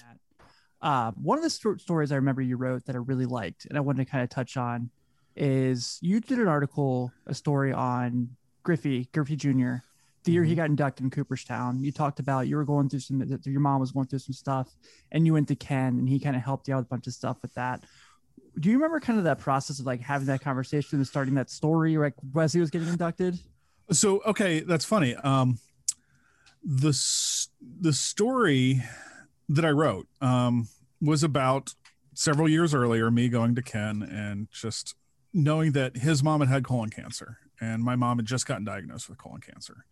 [0.80, 3.76] Uh, one of the sto- stories I remember you wrote that I really liked, and
[3.76, 4.88] I wanted to kind of touch on,
[5.36, 8.30] is you did an article, a story on
[8.62, 9.74] Griffey, Griffey Jr.
[10.24, 11.82] The year he got inducted in Cooperstown.
[11.82, 14.34] You talked about you were going through some, that your mom was going through some
[14.34, 14.68] stuff,
[15.10, 17.06] and you went to Ken, and he kind of helped you out with a bunch
[17.06, 17.82] of stuff with that.
[18.58, 21.48] Do you remember kind of that process of like having that conversation and starting that
[21.48, 23.38] story, like as he was getting inducted?
[23.92, 25.14] So okay, that's funny.
[25.16, 25.58] Um,
[26.62, 26.92] the
[27.80, 28.82] the story
[29.48, 30.68] that I wrote um,
[31.00, 31.74] was about
[32.14, 34.94] several years earlier, me going to Ken and just
[35.32, 39.08] knowing that his mom had had colon cancer, and my mom had just gotten diagnosed
[39.08, 39.84] with colon cancer,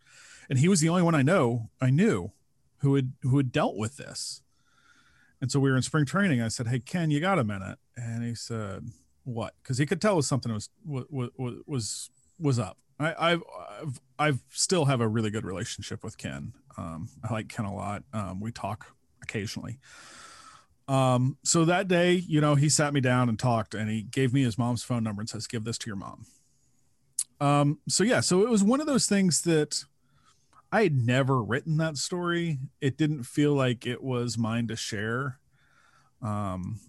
[0.49, 2.33] and he was the only one I know I knew
[2.79, 4.43] who had who had dealt with this.
[5.41, 6.41] And so we were in spring training.
[6.41, 8.91] I said, "Hey Ken, you got a minute?" And he said,
[9.25, 11.31] "What?" Because he could tell us something was was
[11.67, 12.79] was was up.
[13.01, 13.43] I, I've,
[13.81, 16.55] I've I've still have a really good relationship with Ken.
[16.77, 18.03] Um, I like Ken a lot.
[18.13, 19.79] Um, we talk occasionally.
[20.89, 24.33] Um, so that day, you know, he sat me down and talked, and he gave
[24.33, 26.27] me his mom's phone number and says, "Give this to your mom."
[27.41, 29.85] Um, so yeah, so it was one of those things that
[30.71, 32.59] I had never written that story.
[32.81, 35.39] It didn't feel like it was mine to share.
[36.21, 36.81] Um,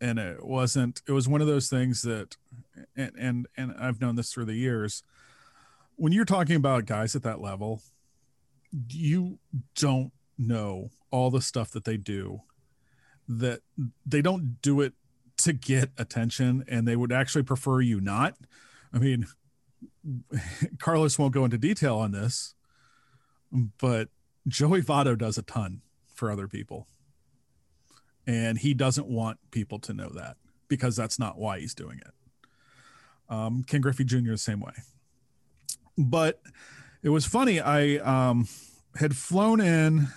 [0.00, 2.36] and it wasn't, it was one of those things that,
[2.96, 5.04] and, and, and I've known this through the years.
[5.96, 7.82] When you're talking about guys at that level,
[8.88, 9.38] you
[9.76, 12.40] don't know all the stuff that they do
[13.28, 13.60] that
[14.04, 14.94] they don't do it
[15.36, 18.34] to get attention and they would actually prefer you not.
[18.92, 19.26] I mean,
[20.78, 22.54] Carlos won't go into detail on this,
[23.78, 24.08] but
[24.48, 25.82] Joey Votto does a ton
[26.14, 26.86] for other people.
[28.26, 30.36] And he doesn't want people to know that
[30.68, 32.12] because that's not why he's doing it.
[33.28, 34.30] Um, Ken Griffey Jr.
[34.30, 34.74] the same way.
[35.98, 36.40] But
[37.02, 37.60] it was funny.
[37.60, 38.48] I um,
[38.96, 40.08] had flown in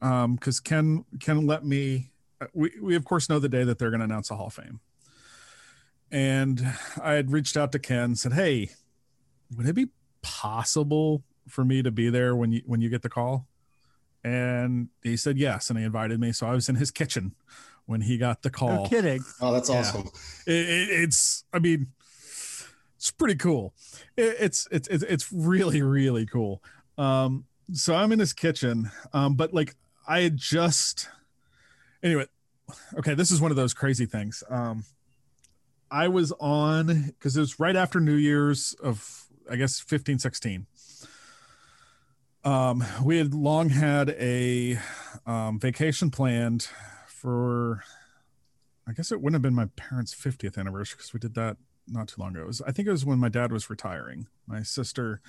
[0.00, 2.12] because Ken Ken let me.
[2.54, 4.54] We we of course know the day that they're going to announce the Hall of
[4.54, 4.80] Fame.
[6.10, 6.60] And
[7.02, 8.70] I had reached out to Ken said, "Hey,
[9.56, 9.88] would it be
[10.22, 13.46] possible for me to be there when you when you get the call?"
[14.24, 16.32] And he said yes, and he invited me.
[16.32, 17.34] So I was in his kitchen
[17.86, 18.82] when he got the call.
[18.82, 19.24] No kidding.
[19.40, 19.78] Oh, that's Yeah.
[19.78, 20.08] awesome.
[20.46, 21.88] It, it, it's, I mean,
[22.96, 23.74] it's pretty cool.
[24.16, 26.62] It, it's it's it's it's really really cool.
[26.98, 31.08] Um, so I'm in his kitchen, um, but like I had just
[32.02, 32.26] anyway.
[32.98, 34.42] Okay, this is one of those crazy things.
[34.50, 34.84] Um,
[35.90, 40.66] I was on because it was right after New Year's of I guess 15, 16.
[42.44, 44.78] Um, we had long had a
[45.26, 46.68] um, vacation planned
[47.06, 47.82] for
[48.88, 52.08] I guess it wouldn't have been my parents' 50th anniversary because we did that not
[52.08, 52.46] too long ago.
[52.46, 54.28] Was, I think it was when my dad was retiring.
[54.46, 55.20] My sister,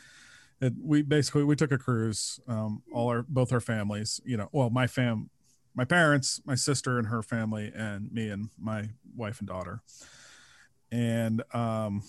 [0.62, 2.40] it, we basically we took a cruise.
[2.48, 5.30] Um, all our both our families, you know, well, my fam,
[5.76, 9.82] my parents, my sister and her family, and me and my wife and daughter.
[10.90, 12.04] And um,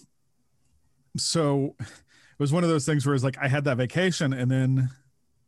[1.17, 1.87] so it
[2.39, 4.91] was one of those things where it's like I had that vacation, and then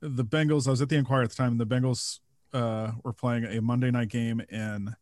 [0.01, 0.67] the Bengals.
[0.67, 2.21] I was at the Enquirer at the time, and the Bengals
[2.53, 4.95] uh, were playing a Monday night game in,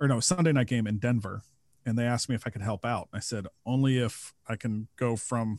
[0.00, 1.42] or no, Sunday night game in Denver
[1.86, 3.08] and they asked me if I could help out.
[3.12, 5.58] I said only if I can go from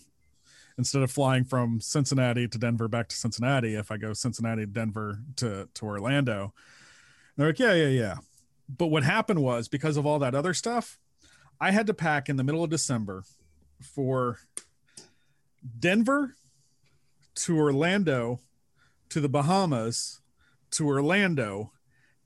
[0.78, 5.20] instead of flying from Cincinnati to Denver back to Cincinnati, if I go Cincinnati Denver
[5.38, 6.42] to to Orlando.
[6.44, 6.52] And
[7.38, 8.16] they're like, yeah, yeah, yeah.
[8.68, 10.98] But what happened was because of all that other stuff,
[11.62, 13.24] I had to pack in the middle of December
[13.82, 14.40] for
[15.80, 16.36] Denver
[17.36, 18.40] to Orlando
[19.10, 20.22] to the Bahamas
[20.72, 21.72] to Orlando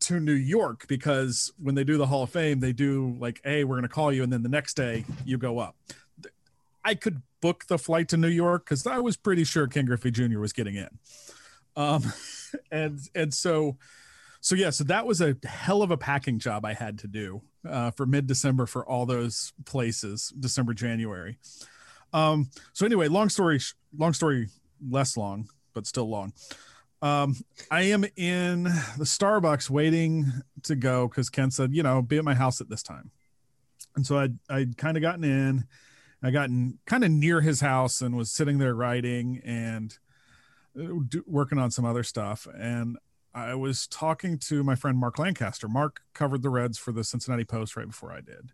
[0.01, 3.63] to New York because when they do the Hall of Fame, they do like, hey,
[3.63, 4.23] we're going to call you.
[4.23, 5.75] And then the next day you go up.
[6.83, 10.11] I could book the flight to New York because I was pretty sure Ken Griffey
[10.11, 10.39] Jr.
[10.39, 10.89] was getting in.
[11.75, 12.03] Um,
[12.71, 13.77] and, and so,
[14.41, 17.41] so yeah, so that was a hell of a packing job I had to do
[17.67, 21.37] uh, for mid December for all those places, December, January.
[22.13, 23.59] Um, so anyway, long story,
[23.97, 24.49] long story,
[24.87, 26.33] less long, but still long
[27.01, 27.35] um,
[27.71, 30.31] I am in the Starbucks waiting
[30.63, 33.11] to go because Ken said, you know, be at my house at this time.
[33.95, 35.65] And so I I'd kind of gotten in,
[36.21, 39.97] I gotten kind of near his house and was sitting there writing and
[40.77, 42.47] uh, do, working on some other stuff.
[42.53, 42.97] And
[43.47, 45.67] I was talking to my friend Mark Lancaster.
[45.67, 48.51] Mark covered the Reds for the Cincinnati Post right before I did.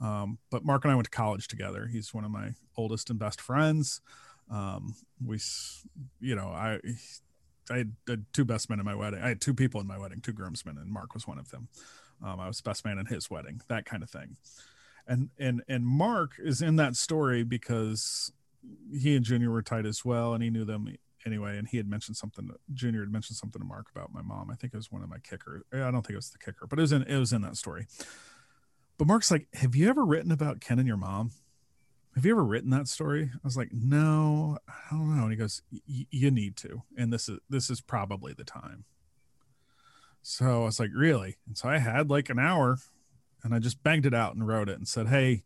[0.00, 1.86] Um, but Mark and I went to college together.
[1.86, 4.00] He's one of my oldest and best friends.
[4.50, 5.38] Um, we,
[6.20, 6.80] you know, I
[7.70, 7.92] I had,
[8.32, 9.20] two best men in my wedding.
[9.20, 11.68] I had two people in my wedding, two groomsmen, and Mark was one of them.
[12.24, 14.36] Um, I was best man in his wedding, that kind of thing.
[15.06, 18.32] And and and Mark is in that story because
[18.92, 21.58] he and Junior were tight as well, and he knew them anyway.
[21.58, 22.50] And he had mentioned something.
[22.72, 24.50] Junior had mentioned something to Mark about my mom.
[24.50, 25.62] I think it was one of my kickers.
[25.72, 27.56] I don't think it was the kicker, but it was in it was in that
[27.56, 27.86] story.
[28.98, 31.32] But Mark's like, "Have you ever written about Ken and your mom?"
[32.16, 33.30] have you ever written that story?
[33.32, 35.24] I was like, no, I don't know.
[35.24, 38.84] And he goes, you need to, and this is this is probably the time.
[40.22, 41.36] So I was like, really?
[41.46, 42.78] And so I had like an hour,
[43.44, 45.44] and I just banged it out and wrote it and said, hey,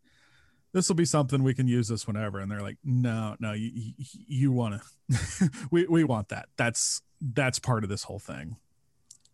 [0.73, 2.39] this will be something we can use this whenever.
[2.39, 6.49] And they're like, no, no, you you, want to, we we want that.
[6.57, 8.57] That's that's part of this whole thing.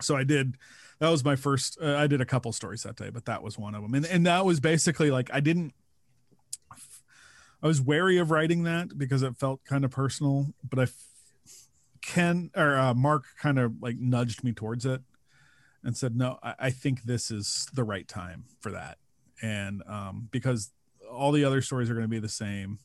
[0.00, 0.56] So I did.
[0.98, 1.78] That was my first.
[1.80, 3.94] Uh, I did a couple stories that day, but that was one of them.
[3.94, 5.74] And and that was basically like I didn't
[7.62, 10.86] I was wary of writing that because it felt kind of personal, but I
[12.02, 15.00] Ken or uh, Mark kind of like nudged me towards it
[15.82, 18.98] and said, "No, I, I think this is the right time for that."
[19.42, 20.70] And um, because
[21.10, 22.78] all the other stories are going to be the same,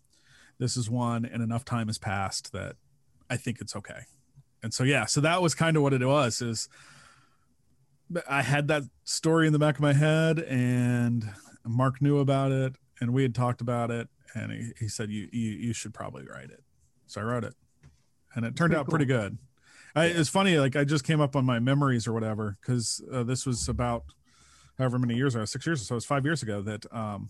[0.59, 2.75] this is one, and enough time has passed that
[3.29, 4.01] I think it's okay.
[4.63, 6.41] And so yeah, so that was kind of what it was.
[6.41, 6.69] Is
[8.29, 11.29] I had that story in the back of my head, and
[11.65, 15.27] Mark knew about it, and we had talked about it, and he, he said you,
[15.31, 16.63] you you should probably write it
[17.07, 17.53] so i wrote it
[18.35, 18.91] and it turned pretty out cool.
[18.91, 19.37] pretty good
[19.95, 23.23] I, it's funny like i just came up on my memories or whatever because uh,
[23.23, 24.03] this was about
[24.77, 27.29] however many years ago six years or so it was five years ago that um,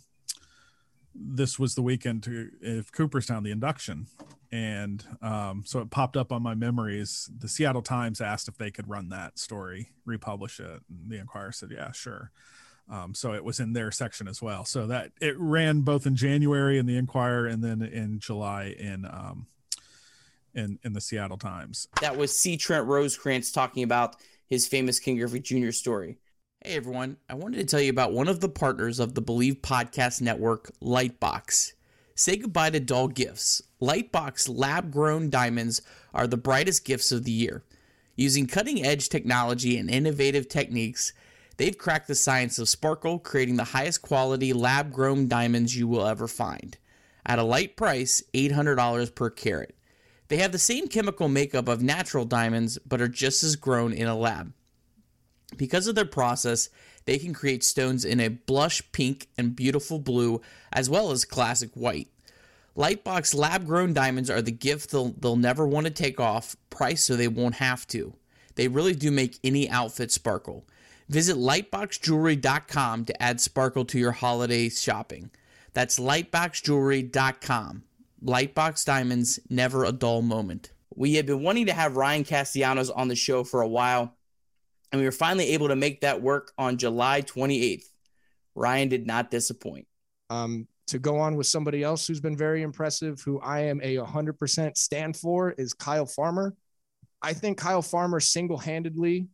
[1.13, 4.07] this was the weekend to if cooperstown the induction
[4.51, 8.71] and um, so it popped up on my memories the seattle times asked if they
[8.71, 12.31] could run that story republish it and the Enquirer said yeah sure
[12.91, 14.65] um, so it was in their section as well.
[14.65, 19.05] So that it ran both in January in the Enquirer and then in July in
[19.05, 19.47] um,
[20.53, 21.87] in in the Seattle Times.
[22.01, 22.57] That was C.
[22.57, 25.71] Trent Rosecrans talking about his famous Ken Griffey Jr.
[25.71, 26.17] story.
[26.63, 29.61] Hey everyone, I wanted to tell you about one of the partners of the Bleav
[29.61, 31.73] Podcast Network, Lightbox.
[32.13, 33.63] Say goodbye to dull gifts.
[33.81, 35.81] Lightbox lab grown diamonds
[36.13, 37.63] are the brightest gifts of the year.
[38.15, 41.13] Using cutting edge technology and innovative techniques,
[41.57, 46.05] They've cracked the science of sparkle, creating the highest quality lab grown diamonds you will
[46.05, 46.77] ever find.
[47.25, 49.75] At a light price, $800 per carat.
[50.27, 54.07] They have the same chemical makeup of natural diamonds, but are just as grown in
[54.07, 54.53] a lab.
[55.57, 56.69] Because of their process,
[57.05, 61.71] they can create stones in a blush pink and beautiful blue, as well as classic
[61.73, 62.07] white.
[62.77, 67.03] Lightbox lab grown diamonds are the gift they'll, they'll never want to take off, price
[67.03, 68.13] so they won't have to.
[68.55, 70.65] They really do make any outfit sparkle.
[71.09, 75.31] Visit lightboxjewelry.com to add sparkle to your holiday shopping.
[75.73, 77.83] That's lightboxjewelry.com.
[78.23, 80.71] Lightbox diamonds, never a dull moment.
[80.95, 84.15] We had been wanting to have Ryan Castellanos on the show for a while,
[84.91, 87.85] and we were finally able to make that work on July 28th.
[88.55, 89.87] Ryan did not disappoint.
[90.29, 93.95] Um, to go on with somebody else who's been very impressive, who I am a
[93.95, 96.53] 100% stand for, is Kyle Farmer.
[97.21, 99.27] I think Kyle Farmer single handedly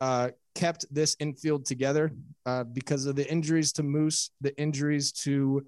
[0.00, 2.12] uh, kept this infield together
[2.46, 5.66] uh, because of the injuries to Moose, the injuries to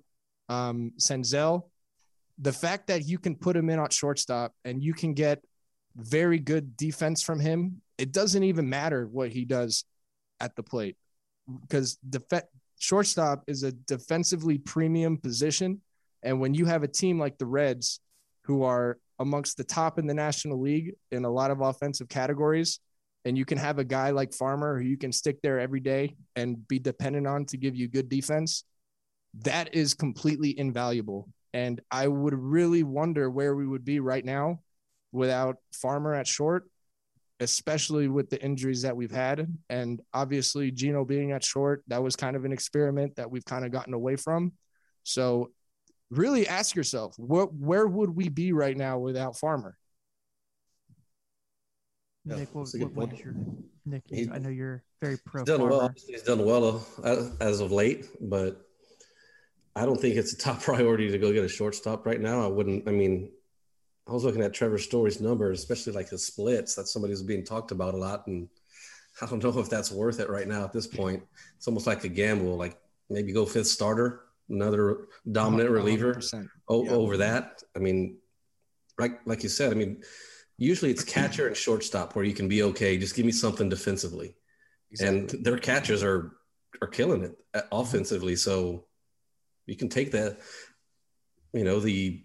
[0.48, 1.64] um, Senzel.
[2.38, 5.42] The fact that you can put him in at shortstop and you can get
[5.96, 9.85] very good defense from him, it doesn't even matter what he does
[10.40, 10.96] at the plate
[11.62, 12.44] because def-
[12.78, 15.81] shortstop is a defensively premium position.
[16.22, 18.00] And when you have a team like the Reds,
[18.44, 22.81] who are amongst the top in the National League in a lot of offensive categories,
[23.24, 26.16] and you can have a guy like Farmer who you can stick there every day
[26.35, 28.64] and be dependent on to give you good defense,
[29.42, 31.28] that is completely invaluable.
[31.55, 34.61] And I would really wonder where we would be right now
[35.12, 36.68] without Farmer at short,
[37.42, 39.46] especially with the injuries that we've had.
[39.68, 43.64] And obviously, Geno being at short, that was kind of an experiment that we've kind
[43.64, 44.52] of gotten away from.
[45.02, 45.50] So,
[46.11, 49.76] really ask yourself, where, where would we be right now without Farmer?
[52.24, 53.35] Yeah, Nick, what, what, what is your
[53.85, 54.05] Nick?
[54.09, 55.40] He, I know you're very pro.
[55.40, 55.76] He's done farmer.
[55.76, 55.94] well.
[56.07, 56.87] He's done well
[57.40, 58.64] as of late, but
[59.74, 62.44] I don't think it's a top priority to go get a shortstop right now.
[62.44, 62.88] I wouldn't.
[62.88, 63.33] I mean,
[64.08, 66.74] I was looking at Trevor Story's numbers, especially like his splits.
[66.74, 68.48] That somebody's being talked about a lot, and
[69.22, 71.22] I don't know if that's worth it right now at this point.
[71.56, 72.56] It's almost like a gamble.
[72.56, 76.20] Like maybe go fifth starter, another dominant reliever
[76.68, 76.90] o- yeah.
[76.90, 77.62] over that.
[77.76, 78.18] I mean,
[78.98, 80.02] like like you said, I mean
[80.58, 82.96] usually it's catcher and shortstop where you can be okay.
[82.96, 84.36] Just give me something defensively,
[84.90, 85.18] exactly.
[85.18, 86.36] and their catchers are
[86.80, 88.36] are killing it uh, offensively.
[88.36, 88.86] So
[89.66, 90.40] you can take that,
[91.52, 92.24] you know, the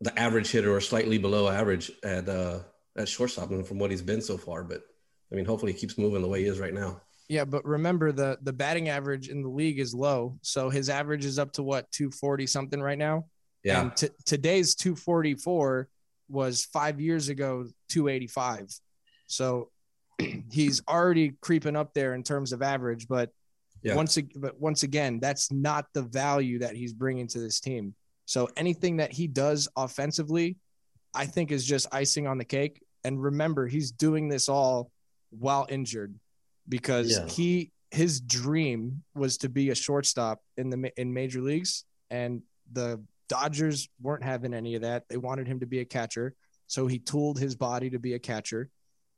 [0.00, 2.60] the average hitter or slightly below average at uh,
[2.96, 4.64] at shortstop and from what he's been so far.
[4.64, 4.82] But
[5.32, 7.00] I mean, hopefully he keeps moving the way he is right now.
[7.28, 11.24] Yeah, but remember the the batting average in the league is low, so his average
[11.24, 13.26] is up to what 240 something right now.
[13.64, 13.82] Yeah.
[13.82, 15.88] And t- today's 244
[16.28, 18.68] was five years ago 285
[19.26, 19.70] so
[20.50, 23.30] he's already creeping up there in terms of average but
[23.82, 23.94] yeah.
[23.94, 27.94] once but once again that's not the value that he's bringing to this team
[28.28, 30.56] so anything that he does offensively
[31.14, 34.90] i think is just icing on the cake and remember he's doing this all
[35.30, 36.14] while injured
[36.68, 37.26] because yeah.
[37.26, 43.00] he his dream was to be a shortstop in the in major leagues and the
[43.28, 45.04] Dodgers weren't having any of that.
[45.08, 46.34] They wanted him to be a catcher.
[46.66, 48.70] So he tooled his body to be a catcher.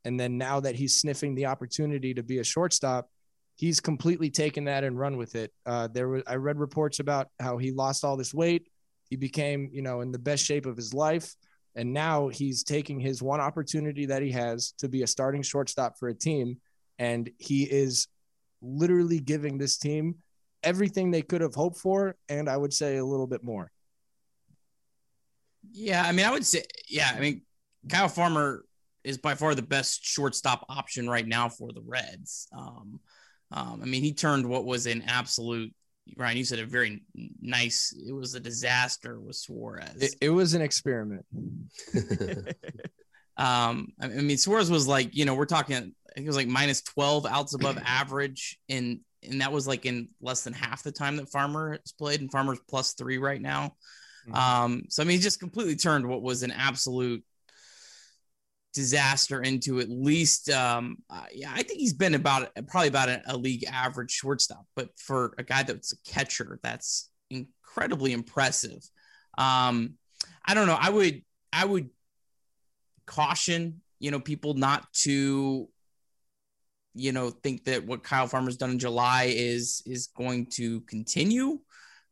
[0.04, 3.08] And then now that he's sniffing the opportunity to be a shortstop,
[3.56, 5.52] he's completely taken that and run with it.
[5.66, 8.66] Uh, there was I read reports about how he lost all this weight.
[9.10, 11.34] He became, you know, in the best shape of his life.
[11.76, 15.98] And now he's taking his one opportunity that he has to be a starting shortstop
[15.98, 16.58] for a team.
[16.98, 18.08] And he is
[18.62, 20.16] literally giving this team
[20.62, 22.16] everything they could have hoped for.
[22.28, 23.70] And I would say a little bit more.
[25.72, 27.42] Yeah, I mean, I would say, yeah, I mean,
[27.88, 28.64] Kyle Farmer
[29.04, 32.48] is by far the best shortstop option right now for the Reds.
[32.56, 33.00] Um,
[33.52, 35.72] um, I mean, he turned what was an absolute
[36.16, 37.02] Ryan, you said a very
[37.40, 37.94] nice.
[38.06, 39.96] It was a disaster with Suarez.
[39.96, 41.24] It, it was an experiment.
[43.36, 45.76] um, I mean, Suarez was like, you know, we're talking.
[45.76, 49.86] I think it was like minus twelve outs above average, and and that was like
[49.86, 53.40] in less than half the time that Farmer has played, and Farmer's plus three right
[53.40, 53.76] now.
[54.28, 54.34] Mm-hmm.
[54.34, 57.24] Um, so I mean, he just completely turned what was an absolute
[58.72, 63.20] disaster into at least um uh, yeah i think he's been about probably about a,
[63.26, 68.82] a, league average shortstop but for a guy that's a catcher that's incredibly impressive.
[69.38, 69.94] Um
[70.44, 70.78] i don't know.
[70.78, 71.90] I would i would
[73.06, 75.68] caution you know people not to
[76.94, 81.58] you know think that what kyle farmer's done in july is is going to continue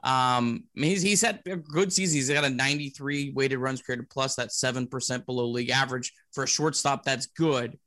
[0.04, 2.16] um, I mean, he's, he's had a good season.
[2.16, 4.36] He's got a 93 weighted runs created plus.
[4.36, 7.04] That's 7% below league average for a shortstop.
[7.04, 7.78] That's good.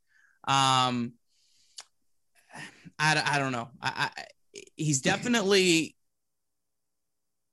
[0.45, 1.13] Um,
[2.99, 3.69] I, I don't know.
[3.81, 4.23] I, I
[4.75, 5.95] he's definitely,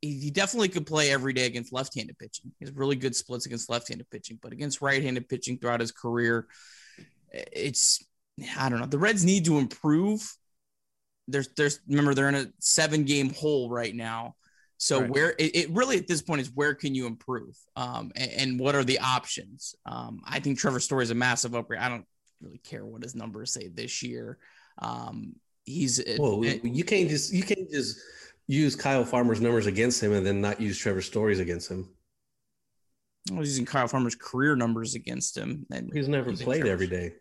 [0.01, 2.51] he definitely could play every day against left-handed pitching.
[2.59, 6.49] He has really good splits against left-handed pitching, but against right-handed pitching throughout his career,
[7.31, 8.05] it's,
[8.59, 8.87] I don't know.
[8.87, 10.37] The Reds need to improve.
[11.29, 14.35] There's, there's, remember they're in a seven game hole right now
[14.79, 15.11] So Right.
[15.11, 18.61] where it, it really at this point is where can you improve, um, and, and
[18.61, 19.75] what are the options?
[19.85, 21.81] Um, I think Trevor Story is a massive upgrade.
[21.81, 22.07] I don't
[22.41, 24.39] really care what his numbers say this year.
[24.81, 27.99] Um, he's Well, you can't just you can't just
[28.47, 31.89] use Kyle Farmer's numbers against him and then not use Trevor Story's against him.
[33.31, 35.67] I was using Kyle Farmer's career numbers against him.
[35.73, 37.15] And He's never played every day.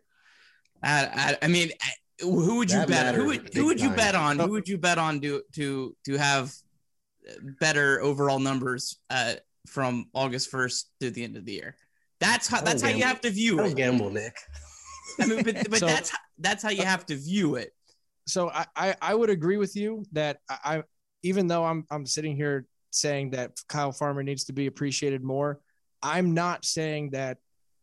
[0.83, 1.91] I, I, I mean, I-
[2.21, 3.15] who would you That bet?
[3.15, 3.95] Who would who would you time.
[3.95, 4.39] bet on?
[4.39, 6.51] Who would you bet on to to to have
[7.59, 9.33] better overall numbers uh,
[9.67, 11.75] from August first to the end of the year?
[12.19, 13.63] That's how that's how you have to view it.
[13.63, 14.35] don't gamble, Nick.
[15.19, 17.73] I mean, but, but So- that's that's how you have to view it.
[18.27, 20.83] so I, I I would agree with you that I, I
[21.23, 25.59] even though I'm I'm sitting here saying that Kyle Farmer needs to be appreciated more,
[26.01, 27.37] I'm not saying that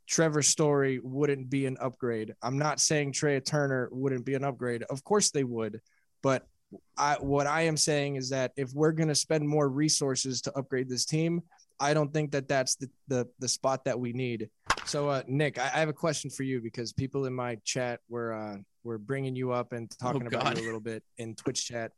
[0.09, 2.35] Trevor Story wouldn't be an upgrade.
[2.43, 4.83] I'm not saying Trea Turner wouldn't be an upgrade.
[4.85, 5.81] Of course they would,
[6.23, 6.47] but
[6.97, 10.53] I what I am saying is that if we're going to spend more resources to
[10.57, 11.43] upgrade this team,
[11.81, 14.49] I don't think that that's the the, the spot that we need.
[14.87, 18.01] So uh, Nick, I, I have a question for you because people in my chat
[18.09, 21.66] were uh, were bringing you up and talking about you a little bit in Twitch
[21.66, 21.93] chat.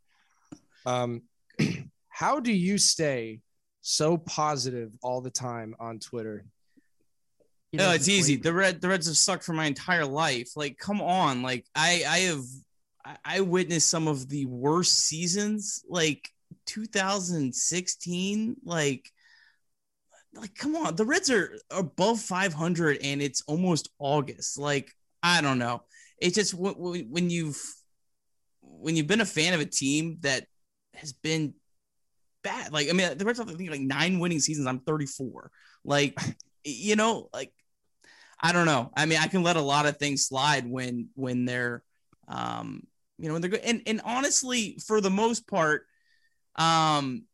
[0.85, 1.22] Um,
[2.09, 3.41] how do you stay
[3.83, 6.45] so positive all the time on Twitter?
[7.70, 8.37] He No, doesn't it's easy.
[8.37, 10.57] The red the Reds have sucked for my entire life.
[10.57, 11.43] Like, come on.
[11.43, 12.45] Like, I I have
[13.07, 16.29] I- I witnessed some of the worst seasons, like
[16.67, 18.57] 2016.
[18.65, 19.11] Like,
[20.35, 20.97] like come on.
[20.97, 24.59] The Reds are above 500 and it's almost August.
[24.59, 24.93] Like,
[25.23, 25.85] I don't know.
[26.19, 27.63] It's just when, you've
[28.61, 30.47] when you've been a fan of a team that
[30.95, 31.55] has been
[32.43, 32.73] bad.
[32.73, 34.67] Like, I mean, the Reds have like nine winning seasons.
[34.67, 35.51] I'm 34.
[35.85, 36.19] Like,
[36.65, 37.53] you know, like
[38.41, 38.91] I don't know.
[38.97, 41.83] I mean, I can let a lot of things slide when when they're
[42.29, 42.87] um
[43.19, 43.61] you know when they're good.
[43.61, 45.87] And and honestly, for the most part,
[46.57, 47.25] um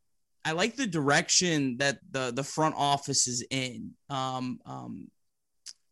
[0.45, 3.93] I like the direction that the the front office is in.
[4.09, 5.11] Um um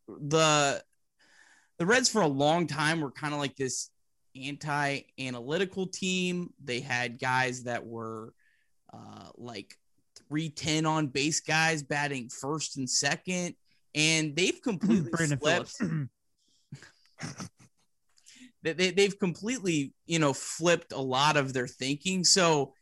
[0.09, 0.82] the
[1.78, 3.91] the Reds for a long time were kind of like this
[4.36, 6.53] anti-analytical team.
[6.62, 8.32] They had guys that were
[8.93, 9.76] uh like
[10.28, 13.55] 310 on base guys batting first and second
[13.95, 15.80] and they've completely Brandon flipped
[18.62, 22.24] they, they, they've completely you know flipped a lot of their thinking.
[22.24, 22.74] So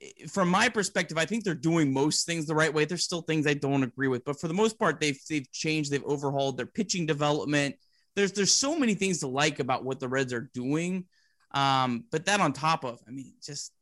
[0.00, 2.84] eh, from my perspective i think they're doing most things the right way.
[2.84, 5.90] There's still things i don't agree with but for the most part they've they've changed
[5.90, 7.76] they've overhauled their pitching development.
[8.14, 11.06] There's there's so many things to like about what the reds are doing.
[11.52, 13.72] Um but that on top of i mean just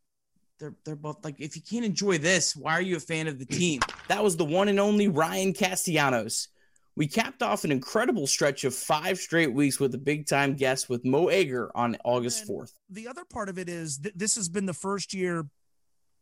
[0.58, 3.38] they're they're both like if you can't enjoy this why are you a fan of
[3.38, 3.80] the team?
[4.08, 6.48] That was the one and only ryan castellanos
[6.96, 10.88] we capped off an incredible stretch of five straight weeks with a big time guest
[10.88, 12.72] with Mo Egger on August 4th.
[12.90, 15.46] the other part of it is th- this has been the first year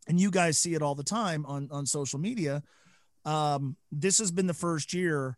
[0.08, 2.62] and you guys see it all the time on on social media
[3.24, 5.36] um this has been the first year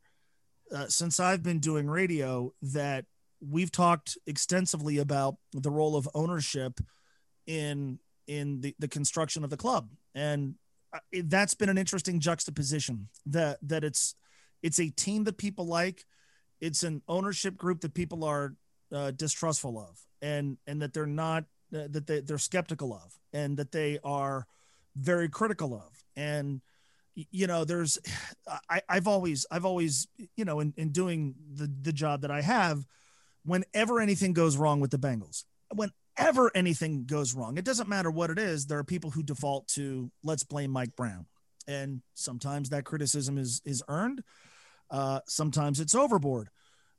[0.75, 3.05] uh, since i've been doing radio that
[3.41, 6.79] we've talked extensively about the role of ownership
[7.47, 10.55] in in the, the construction of the club and
[10.95, 14.15] uh, that's been an interesting juxtaposition that that it's
[14.63, 16.05] it's a team that people like.
[16.61, 18.55] It's an ownership group that people are
[18.93, 21.45] uh, distrustful of and and that they're not
[21.75, 24.47] uh, that they, they're skeptical of and that they are
[24.95, 26.05] very critical of.
[26.17, 26.61] And
[27.15, 27.99] you know there's
[28.71, 32.41] I, i've always i've always you know in, in doing the the job that i
[32.41, 32.87] have
[33.45, 35.45] whenever anything goes wrong with the bengals
[35.75, 39.69] whenever anything goes wrong it doesn't matter what it is there are people who default
[39.69, 41.27] to let's blame mike brown.
[41.67, 44.23] And sometimes that criticism is is earned
[44.93, 46.49] uh sometimes it's overboard.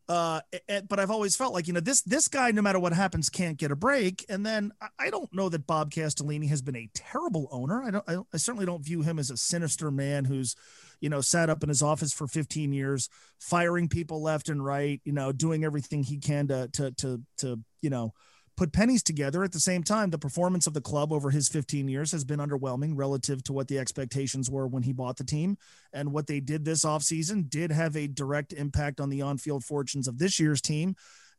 [0.09, 0.41] Uh
[0.89, 3.57] but i've always felt like you know this this guy no matter what happens can't
[3.57, 4.25] get a break.
[4.27, 7.81] And then I- don't know that bob castellini has been a terrible owner.
[7.81, 10.57] I don't i, don't, I certainly don't view him as a sinister man who's
[10.99, 13.07] you know sat up in his office for 15 years
[13.39, 17.59] firing people left and right you know doing everything he can to to to to
[17.81, 18.13] you know
[18.55, 19.43] put pennies together.
[19.43, 22.39] At the same time the performance of the club over his 15 years has been
[22.39, 25.57] underwhelming relative to what the expectations were when he bought the team.
[25.91, 30.07] And what they did this offseason did have a direct impact on the on-field fortunes
[30.07, 30.95] of this year's team.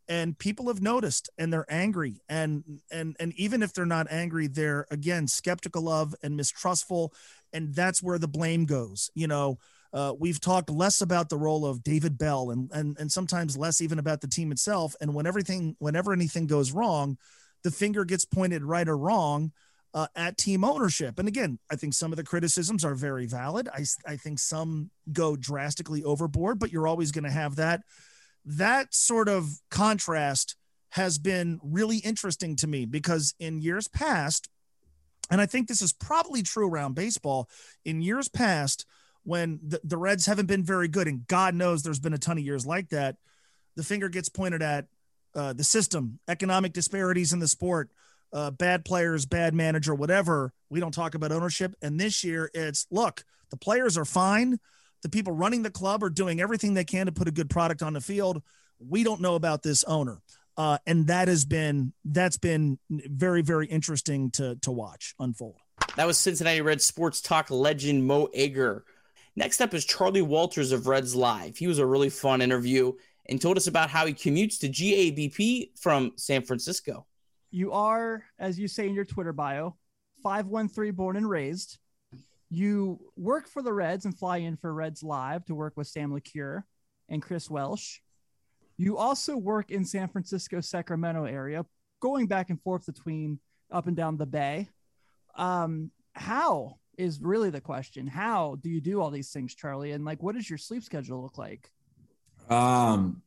[0.07, 2.21] And people have noticed and they're angry.
[2.29, 7.13] And and and even if they're not angry they're again skeptical of and mistrustful.
[7.53, 9.59] And that's where the blame goes you know
[9.95, 13.81] uh, we've talked less about the role of David Bell and, and and sometimes less
[13.81, 14.97] even about the team itself.
[15.01, 17.17] And when everything, whenever anything goes wrong,
[17.63, 19.53] the finger gets pointed right or wrong
[19.95, 21.21] uh, at team ownership.
[21.21, 23.69] And again, I think some of the criticisms are very valid.
[23.73, 27.83] I I think some go drastically overboard, but you're always going to have that.
[28.45, 30.57] That sort of contrast
[30.91, 34.49] has been really interesting to me because in years past,
[35.31, 37.49] and I think this is probably true around baseball.
[37.85, 38.87] In years past,
[39.25, 42.39] when the, the Reds haven't been very good, and God knows there's been a ton
[42.39, 43.17] of years like that,
[43.77, 44.87] the finger gets pointed at
[45.35, 47.91] uh, the system, economic disparities in the sport,
[48.33, 50.53] uh, bad players, bad manager, whatever.
[50.71, 51.75] We don't talk about ownership.
[51.83, 54.59] And this year, it's look, the players are fine.
[55.03, 57.83] The people running the club are doing everything they can to put a good product
[57.83, 58.43] on the field.
[58.79, 60.21] We don't know about this owner.
[60.57, 65.57] Uh, and that has been that's been very very interesting to to watch unfold.
[65.97, 68.85] That was Cincinnati Reds sports talk legend Mo Egger.
[69.37, 71.57] Next up is Charlie Walters of Reds Live.
[71.57, 72.93] He was a really fun interview
[73.27, 77.07] and told us about how he commutes to GABP from San Francisco.
[77.51, 79.77] You are, as you say in your Twitter bio,
[80.23, 81.79] 513 born and raised.
[82.49, 86.13] You work for the Reds and fly in for Reds Live to work with Sam
[86.13, 86.63] LeCure
[87.09, 87.99] and Chris Welsh.
[88.77, 91.65] You also work in San Francisco, Sacramento area,
[92.01, 93.41] going back and forth between
[93.73, 94.69] up and down the bay.
[95.37, 98.07] Um, how is really the question?
[98.07, 99.93] How do you do all these things, Charlie?
[99.93, 101.71] And like, what does your sleep schedule look like?
[102.49, 103.23] Um,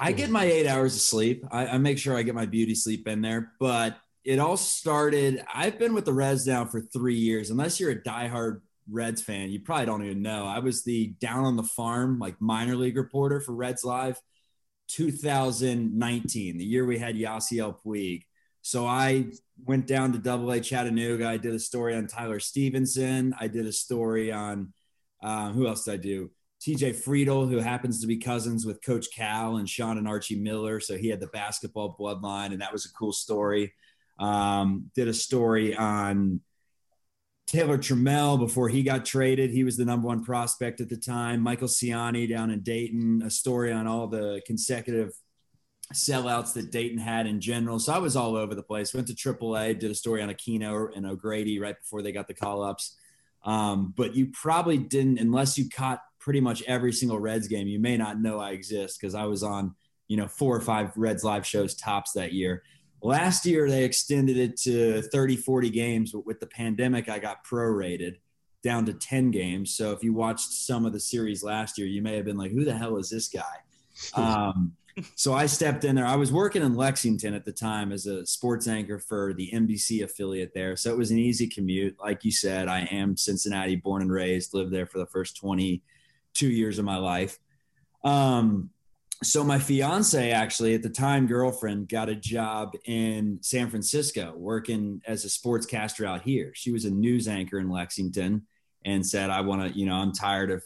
[0.00, 1.44] I get my eight hours of sleep.
[1.50, 3.52] I, I, make sure I get my beauty sleep in there.
[3.58, 5.44] But it all started.
[5.52, 7.50] I've been with the Reds now for three years.
[7.50, 10.46] Unless you're a diehard Reds fan, you probably don't even know.
[10.46, 14.20] I was the down on the farm, like minor league reporter for Reds Live
[14.88, 18.22] 2019, the year we had Yasiel Puig.
[18.64, 19.26] So I
[19.62, 21.28] went down to Double A Chattanooga.
[21.28, 23.34] I did a story on Tyler Stephenson.
[23.38, 24.72] I did a story on
[25.22, 26.30] uh, who else did I do?
[26.62, 30.80] TJ Friedl, who happens to be cousins with Coach Cal and Sean and Archie Miller.
[30.80, 33.74] So he had the basketball bloodline, and that was a cool story.
[34.18, 36.40] Um, did a story on
[37.46, 39.50] Taylor Trammell before he got traded.
[39.50, 41.42] He was the number one prospect at the time.
[41.42, 45.12] Michael Siani down in Dayton, a story on all the consecutive
[45.94, 47.78] sellouts that Dayton had in general.
[47.78, 48.94] So I was all over the place.
[48.94, 52.34] Went to AAA, did a story on Aquino and O'Grady right before they got the
[52.34, 52.96] call ups.
[53.44, 57.78] Um, but you probably didn't, unless you caught pretty much every single Reds game, you
[57.78, 59.74] may not know I exist because I was on,
[60.08, 62.62] you know, four or five Reds live shows tops that year.
[63.02, 67.44] Last year, they extended it to 30, 40 games, but with the pandemic, I got
[67.44, 68.16] prorated
[68.62, 69.76] down to 10 games.
[69.76, 72.50] So if you watched some of the series last year, you may have been like,
[72.50, 73.42] who the hell is this guy?
[74.14, 74.72] Um,
[75.14, 76.06] so I stepped in there.
[76.06, 80.02] I was working in Lexington at the time as a sports anchor for the NBC
[80.04, 80.76] affiliate there.
[80.76, 81.96] So it was an easy commute.
[82.00, 86.48] Like you said, I am Cincinnati born and raised, lived there for the first 22
[86.48, 87.38] years of my life.
[88.04, 88.70] Um,
[89.22, 95.00] so my fiance actually at the time girlfriend got a job in San Francisco working
[95.06, 96.52] as a sportscaster out here.
[96.54, 98.46] She was a news anchor in Lexington
[98.84, 100.62] and said, I want to, you know, I'm tired of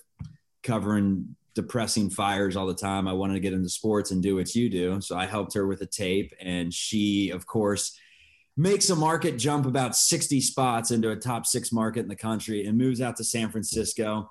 [0.62, 3.08] covering depressing fires all the time.
[3.08, 5.00] I wanted to get into sports and do what you do.
[5.00, 7.98] So I helped her with a tape and she of course
[8.56, 12.66] makes a market jump about 60 spots into a top 6 market in the country
[12.66, 14.28] and moves out to San Francisco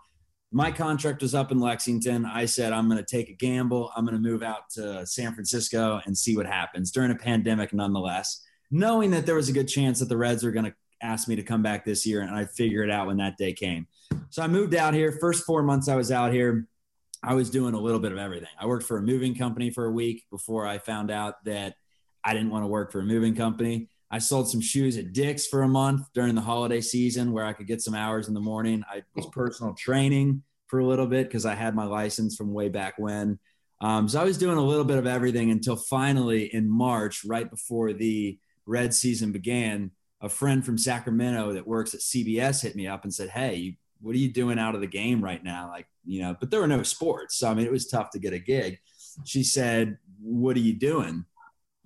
[0.51, 2.25] my contract was up in Lexington.
[2.25, 3.91] I said, I'm going to take a gamble.
[3.95, 7.73] I'm going to move out to San Francisco and see what happens during a pandemic,
[7.73, 11.27] nonetheless, knowing that there was a good chance that the Reds were going to ask
[11.27, 12.21] me to come back this year.
[12.21, 13.87] And I figured it out when that day came.
[14.29, 15.11] So I moved out here.
[15.11, 16.65] First four months I was out here,
[17.23, 18.49] I was doing a little bit of everything.
[18.59, 21.75] I worked for a moving company for a week before I found out that
[22.23, 23.89] I didn't want to work for a moving company.
[24.09, 27.53] I sold some shoes at Dick's for a month during the holiday season where I
[27.53, 28.83] could get some hours in the morning.
[28.89, 32.69] I was personal training for a little bit because I had my license from way
[32.69, 33.39] back when.
[33.81, 37.49] Um, so I was doing a little bit of everything until finally in March, right
[37.49, 39.91] before the red season began,
[40.21, 44.15] a friend from Sacramento that works at CBS hit me up and said, Hey, what
[44.15, 45.69] are you doing out of the game right now?
[45.69, 47.37] Like, you know, but there were no sports.
[47.37, 48.79] So, I mean, it was tough to get a gig.
[49.25, 51.25] She said, What are you doing?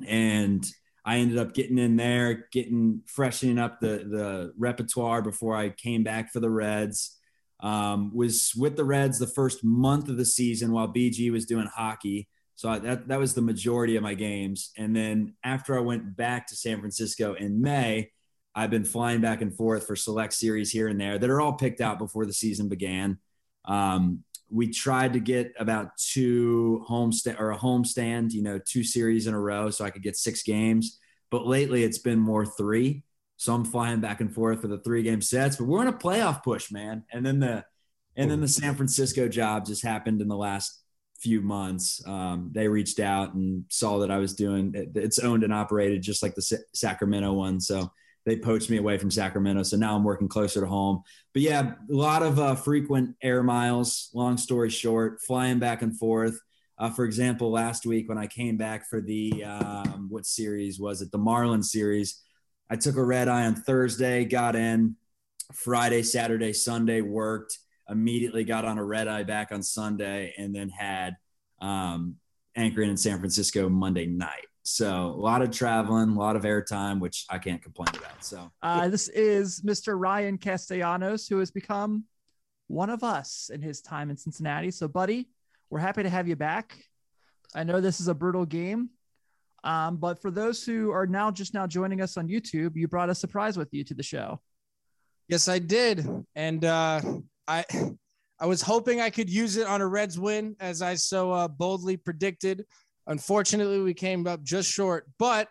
[0.06, 0.66] And
[1.04, 6.04] I ended up getting in there, getting freshening up the the repertoire before I came
[6.04, 7.18] back for the Reds.
[7.60, 11.68] Um, was with the Reds the first month of the season while BG was doing
[11.68, 12.28] hockey.
[12.56, 14.72] So that that was the majority of my games.
[14.78, 18.12] And then after I went back to San Francisco in May,
[18.54, 21.54] I've been flying back and forth for select series here and there that are all
[21.54, 23.20] picked out before the season began.
[23.66, 28.60] Um, we tried to get about two home sta- or a home stand, you know,
[28.60, 31.00] two series in a row so I could get six games.
[31.30, 33.04] But lately it's been more three.
[33.38, 35.94] So I'm flying back and forth for the three game sets, but we're in a
[35.94, 37.06] playoff push, man.
[37.12, 37.66] And then the
[38.16, 40.82] and then the San Francisco job just happened in the last
[41.22, 42.06] few months.
[42.06, 46.22] Um, they reached out and saw that I was doing it's owned and operated just
[46.22, 47.62] like the Sacramento one.
[47.62, 47.92] So
[48.26, 49.64] they poached me away from Sacramento.
[49.64, 51.04] So now I'm working closer to home.
[51.34, 54.10] But yeah, a lot of uh, frequent air miles.
[54.14, 56.40] Long story short, flying back and forth.
[56.78, 61.02] Uh, for example, last week when I came back for the um, what series was
[61.02, 61.12] it?
[61.12, 62.22] The Marlins series.
[62.70, 64.96] I took a red eye on Thursday, got in
[65.54, 67.58] Friday, Saturday, Sunday, worked,
[67.90, 71.18] immediately got on a red eye back on Sunday, and then had
[71.60, 72.16] um,
[72.56, 74.48] anchoring in San Francisco Monday night.
[74.64, 78.24] So a lot of traveling, a lot of airtime, which I can't complain about.
[78.24, 80.00] So Uh, this is Mr.
[80.00, 82.06] Ryan Castellanos, who has become
[82.68, 84.72] one of us in his time in Cincinnati.
[84.72, 85.30] So, buddy,
[85.70, 86.78] we're happy to have you back.
[87.56, 88.92] I know this is a brutal game,
[89.64, 93.10] um, but for those who are now just now joining us on YouTube, you brought
[93.10, 94.40] a surprise with you to the show.
[95.28, 97.02] Yes, I did, and uh,
[97.48, 97.66] I
[98.40, 101.48] I was hoping I could use it on a Reds win, as I so uh,
[101.48, 102.66] boldly predicted.
[103.12, 105.50] Unfortunately, we came up just short, but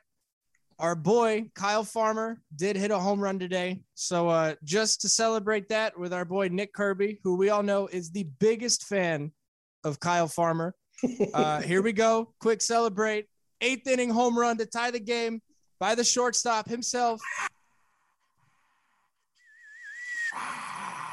[0.78, 3.80] our boy Kyle Farmer did hit a home run today.
[3.94, 7.86] So uh, just to celebrate that with our boy Nick Kirby, who we all know
[7.86, 9.32] is the biggest fan
[9.84, 10.74] of Kyle Farmer.
[11.32, 12.34] Uh, here we go.
[12.40, 13.24] Quick celebrate.
[13.62, 15.40] Eighth inning home run to tie the game
[15.78, 17.22] by the shortstop himself.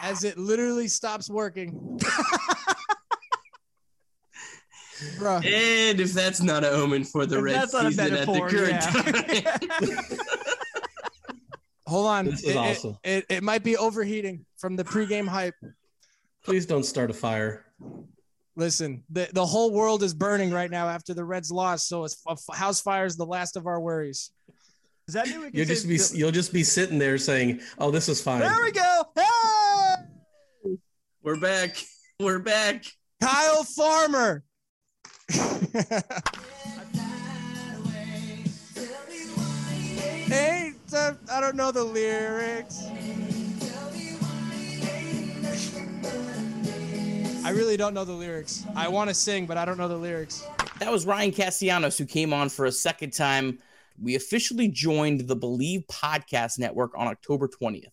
[0.02, 1.98] As it literally stops working.
[5.18, 5.46] Bruh.
[5.46, 8.26] And if that's not an omen for the If Red that's not a season at
[8.26, 10.18] the metaphor, current time.
[11.88, 12.26] Hold on.
[12.26, 12.98] This is it, it- awesome.
[13.04, 15.56] It, it, might be overheating from the pregame hype.
[16.44, 17.66] Please don't start a fire.
[18.56, 21.88] Listen, the, the whole world is burning right now after the Reds lost.
[21.88, 24.32] So it's a house fire is the last of our worries.
[25.06, 27.92] Does that mean we can You'll just be you'll just be sitting there saying, "Oh,
[27.92, 29.04] this is fine." There we go.
[29.16, 30.78] Hey!
[31.24, 31.78] We're back.
[32.20, 32.84] We're back.
[33.22, 34.44] Kyle Farmer.
[40.28, 42.86] hey, I don't know the lyrics.
[47.44, 48.66] I really don't know the lyrics.
[48.76, 50.46] I want to sing, but I don't know the lyrics.
[50.80, 53.60] That was Ryan Castellanos who came on for a second time.
[54.02, 57.92] We officially joined the Bleav Podcast Network on October 20th.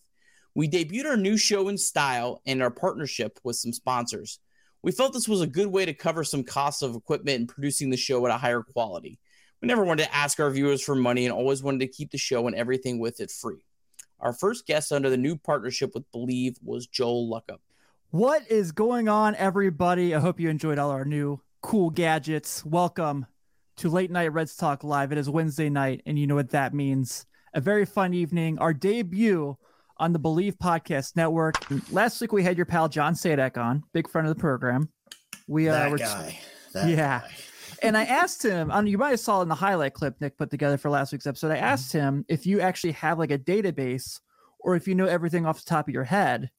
[0.53, 4.39] We debuted our new show in style and our partnership with some sponsors.
[4.85, 7.89] We felt this was a good way to cover some costs of equipment and producing
[7.89, 9.17] the show at a higher quality.
[9.59, 12.19] We never wanted to ask our viewers for money and always wanted to keep the
[12.19, 13.65] show and everything with it free.
[14.19, 17.61] Our first guest under the new partnership with Bleav was Joel Luckhaupt.
[18.11, 20.13] What is going on, everybody?
[20.13, 22.63] I hope you enjoyed all our new cool gadgets.
[22.63, 23.25] Welcome
[23.77, 25.11] to Late Night Reds Talk Live.
[25.11, 27.25] It is Wednesday night, and you know what that means.
[27.55, 28.59] A very fun evening.
[28.59, 29.57] Our debut
[29.97, 31.55] on the Bleav Podcast Network.
[31.91, 34.89] Last week we had your pal John Sadek on, big friend of the program.
[35.47, 36.39] We uh, That were guy.
[36.73, 37.21] That yeah.
[37.81, 40.49] And I asked him, on you might have saw in the highlight clip Nick put
[40.49, 41.51] together for last week's episode.
[41.51, 44.19] I asked him if you actually have like a database
[44.59, 46.49] or if you know everything off the top of your head.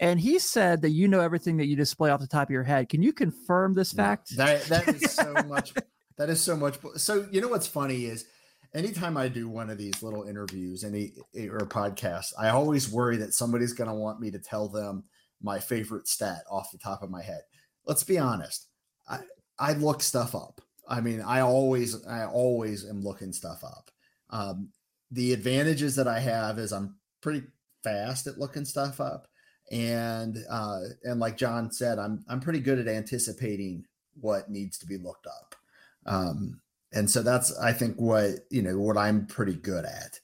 [0.00, 2.64] And he said that you know everything that you display off the top of your
[2.64, 2.88] head.
[2.88, 4.36] Can you confirm this fact?
[4.36, 5.72] That that is so much.
[6.18, 6.78] That is so much.
[6.96, 8.26] So you know what's funny is,
[8.74, 13.34] anytime I do one of these little interviews, any or podcasts, I always worry that
[13.34, 15.04] somebody's going to want me to tell them
[15.42, 17.42] my favorite stat off the top of my head.
[17.86, 18.68] Let's be honest.
[19.08, 19.20] I
[19.58, 20.60] I look stuff up.
[20.88, 23.90] I mean, I always I always am looking stuff up.
[24.30, 24.70] Um,
[25.10, 27.42] the advantages that I have is I'm pretty
[27.84, 29.28] fast at looking stuff up
[29.70, 33.84] and uh and like john said i'm i'm pretty good at anticipating
[34.20, 35.54] what needs to be looked up
[36.06, 36.60] um
[36.94, 40.20] and so that's i think what you know what i'm pretty good at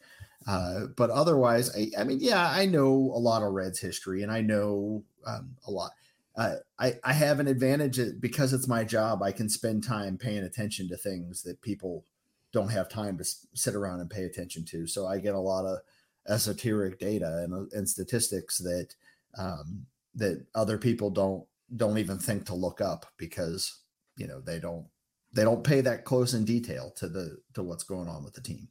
[0.47, 4.33] uh but otherwise i i mean yeah i know a lot of reds history and
[4.33, 5.91] i know um, a lot
[6.37, 9.23] uh, I, I have an advantage because it's my job.
[9.23, 12.07] I can spend time paying attention to things that people
[12.53, 14.87] don't have time to sit around and pay attention to.
[14.87, 15.81] So I get a lot of
[16.29, 18.95] esoteric data and, uh, and statistics that
[19.39, 21.45] um, that other people don't
[21.77, 23.79] don't even think to look up because
[24.16, 24.87] you know they don't
[25.33, 28.41] they don't pay that close in detail to the to what's going on with the
[28.41, 28.68] team.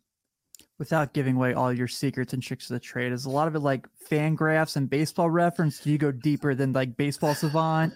[0.77, 3.55] Without giving away all your secrets and tricks of the trade, is a lot of
[3.55, 5.79] it like fan graphs and baseball reference?
[5.79, 7.93] Do you go deeper than like baseball savant?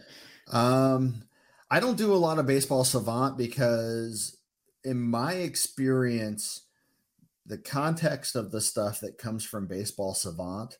[0.51, 1.23] Um,
[1.71, 4.37] I don't do a lot of baseball savant because,
[4.83, 6.67] in my experience,
[7.45, 10.77] the context of the stuff that comes from baseball savant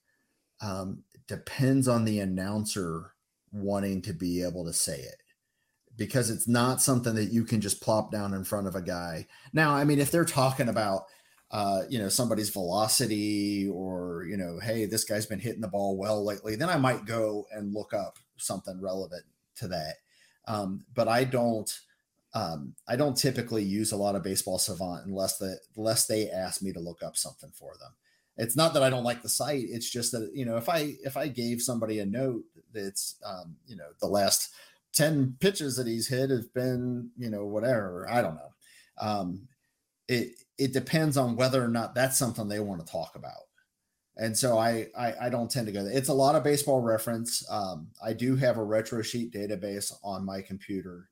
[0.62, 3.14] um, depends on the announcer
[3.52, 5.23] wanting to be able to say it
[5.96, 9.28] because it's not something that you can just plop down in front of a guy.
[9.54, 11.06] Now, I mean, if they're talking about
[11.54, 15.96] uh, you know, somebody's velocity or, you know, hey, this guy's been hitting the ball
[15.96, 19.24] well lately, then I might go and look up something relevant
[19.58, 19.98] to that.
[20.48, 21.72] Um, but I don't,
[22.34, 26.64] um, I don't typically use a lot of baseball savant unless the, unless they ask
[26.64, 27.92] me to look up something for them.
[28.36, 29.66] It's not that I don't like the site.
[29.68, 33.58] It's just that, you know, if I, if I gave somebody a note that's, um,
[33.68, 34.50] you know, the last
[34.94, 38.52] 10 pitches that he's hit have been, you know, whatever, I don't know.
[39.00, 39.48] Um,
[40.08, 43.44] it, it depends on whether or not that's something they want to talk about.
[44.16, 45.98] And so I, I, I don't tend to go there.
[45.98, 47.44] It's a lot of baseball reference.
[47.50, 51.10] Um, I do have a retro sheet database on my computer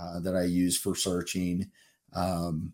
[0.00, 1.70] uh, that I use for searching.
[2.14, 2.72] Um,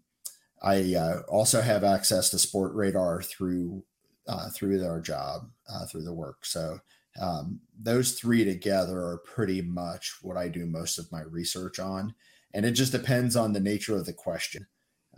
[0.62, 3.84] I uh, also have access to Sport Radar through
[4.26, 6.46] uh, through our job uh, through the work.
[6.46, 6.78] So
[7.20, 12.14] um, those three together are pretty much what I do most of my research on,
[12.52, 14.66] and it just depends on the nature of the question.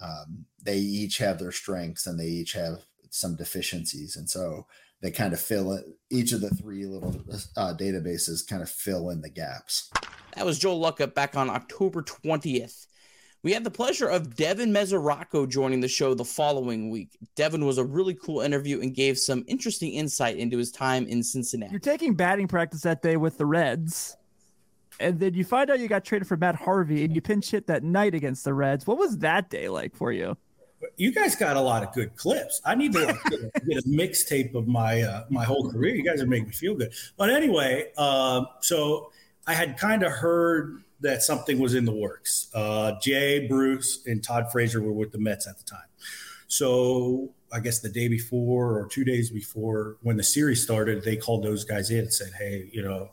[0.03, 4.67] Um, they each have their strengths and they each have some deficiencies, and so
[5.01, 5.85] they kind of fill it.
[6.11, 7.15] Each of the three little
[7.57, 9.91] uh, databases kind of fill in the gaps.
[10.35, 12.87] That was Joel Luckhaupt back on October twentieth.
[13.47, 17.17] We had the pleasure of Devin Mesoraco joining the show the following week.
[17.37, 21.23] Devin was a really cool interview and gave some interesting insight into his time in
[21.23, 21.71] Cincinnati.
[21.71, 24.17] You're taking batting practice that day with the Reds,
[24.99, 27.69] and then you find out you got traded for Matt Harvey, and you pinch hit
[27.69, 28.85] that night against the Reds.
[28.85, 30.37] What was that day like for you?
[30.97, 32.61] You guys got a lot of good clips.
[32.65, 33.23] I need to like,
[33.69, 35.95] get a mixtape of my uh, my whole career.
[35.95, 36.93] You guys are making me feel good.
[37.17, 39.13] But anyway, uh, so
[39.47, 42.49] I had kind of heard that something was in the works.
[42.55, 45.89] Uh, Jay, Bruce, and Todd Frazier were with the Mets at the time.
[46.49, 51.17] So I guess the day before or two days before when the series started, they
[51.17, 53.11] called those guys in and said, "Hey, you know,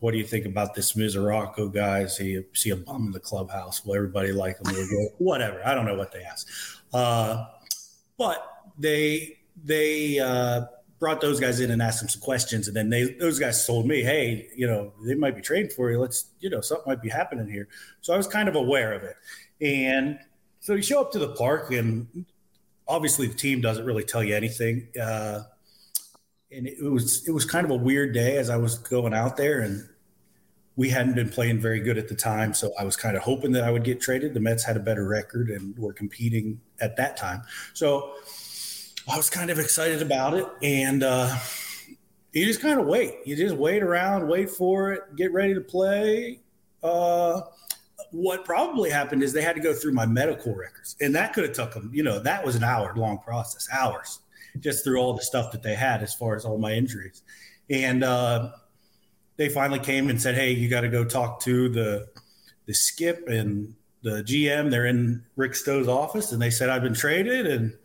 [0.00, 2.06] what do you think about this Mesoraco guy?
[2.06, 3.84] See, see a bum in the clubhouse?
[3.84, 4.74] Will everybody like him?
[5.18, 5.64] Whatever.
[5.64, 6.48] I don't know what they asked,
[6.92, 7.46] uh,
[8.16, 8.46] but
[8.78, 10.62] they they uh,
[11.00, 13.86] brought those guys in and asked them some questions, and then they those guys told
[13.86, 15.98] me, "Hey, you know, they might be trading for you.
[15.98, 17.66] Let's, you know, something might be happening here."
[18.02, 19.16] So I was kind of aware of it,
[19.60, 20.18] and
[20.60, 22.26] so you show up to the park, and
[22.86, 24.88] obviously the team doesn't really tell you anything.
[25.00, 25.40] Uh,
[26.52, 29.38] and it was it was kind of a weird day as I was going out
[29.38, 29.88] there, and
[30.76, 33.52] we hadn't been playing very good at the time, so I was kind of hoping
[33.52, 34.34] that I would get traded.
[34.34, 37.42] The Mets had a better record and were competing at that time,
[37.72, 38.12] so
[39.10, 41.36] I was kind of excited about it, and uh,
[42.32, 43.16] you just kind of wait.
[43.24, 46.38] You just wait around, wait for it, get ready to play.
[46.80, 47.40] Uh,
[48.12, 51.42] what probably happened is they had to go through my medical records, and that could
[51.42, 51.90] have took them.
[51.92, 54.20] You know, that was an hour long process, hours,
[54.60, 57.22] just through all the stuff that they had as far as all my injuries,
[57.68, 58.52] and uh,
[59.36, 62.06] they finally came and said, "Hey, you got to go talk to the
[62.66, 64.70] the skip and the GM.
[64.70, 67.76] They're in Rick Stowe's office, and they said I've been traded and."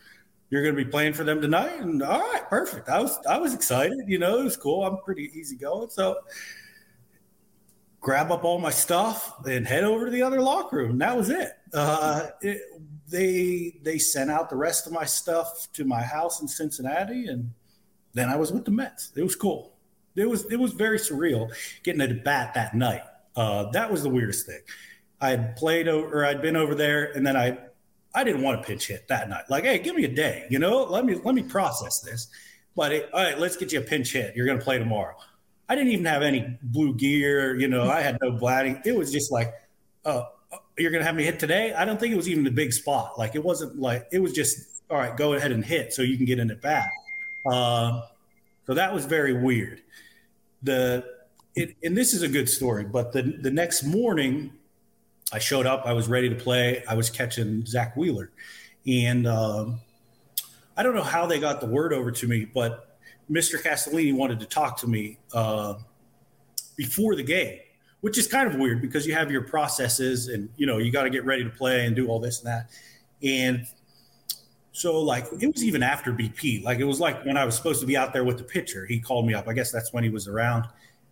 [0.49, 1.79] You're going to be playing for them tonight.
[1.79, 2.89] And all right, perfect.
[2.89, 3.99] I was I was excited.
[4.07, 4.85] You know, it was cool.
[4.85, 5.89] I'm pretty easy going.
[5.89, 6.19] So
[7.99, 10.99] grab up all my stuff and head over to the other locker room.
[10.99, 11.53] That was it.
[11.73, 12.61] Uh, it.
[13.07, 17.51] They they sent out the rest of my stuff to my house in Cincinnati, and
[18.13, 19.11] then I was with the Mets.
[19.15, 19.75] It was cool.
[20.15, 21.51] It was it was very surreal
[21.83, 23.03] getting a bat that night.
[23.35, 24.61] Uh, that was the weirdest thing.
[25.19, 27.57] I had played over, I'd been over there, and then I
[28.15, 29.43] I didn't want to pinch hit that night.
[29.49, 32.27] Like, hey, give me a day, you know, let me let me process this.
[32.75, 34.35] But it, all right, let's get you a pinch hit.
[34.35, 35.15] You're going to play tomorrow.
[35.69, 37.89] I didn't even have any blue gear, you know.
[37.89, 38.85] I had no blading.
[38.85, 39.53] It was just like,
[40.03, 40.27] oh,
[40.77, 41.73] you're going to have me hit today.
[41.73, 43.17] I don't think it was even a big spot.
[43.17, 45.15] Like, it wasn't like it was just all right.
[45.15, 46.91] Go ahead and hit so you can get in it back.
[47.49, 48.01] Uh,
[48.67, 49.81] so that was very weird.
[50.63, 51.05] The
[51.55, 54.51] it, and this is a good story, but the the next morning
[55.35, 55.85] I showed up.
[55.85, 56.81] I was ready to play.
[56.87, 58.31] I was catching Zack Wheeler,
[58.87, 59.81] and um,
[60.77, 62.97] I don't know how they got the word over to me, but
[63.29, 63.61] Mr.
[63.61, 65.73] Castellini wanted to talk to me uh,
[66.77, 67.59] before the game,
[67.99, 71.03] which is kind of weird because you have your processes and you know you got
[71.03, 72.69] to get ready to play and do all this and that,
[73.21, 73.67] and
[74.71, 76.63] so like it was even after BP.
[76.63, 78.85] Like it was like when I was supposed to be out there with the pitcher,
[78.85, 79.49] he called me up.
[79.49, 80.65] I guess that's when he was around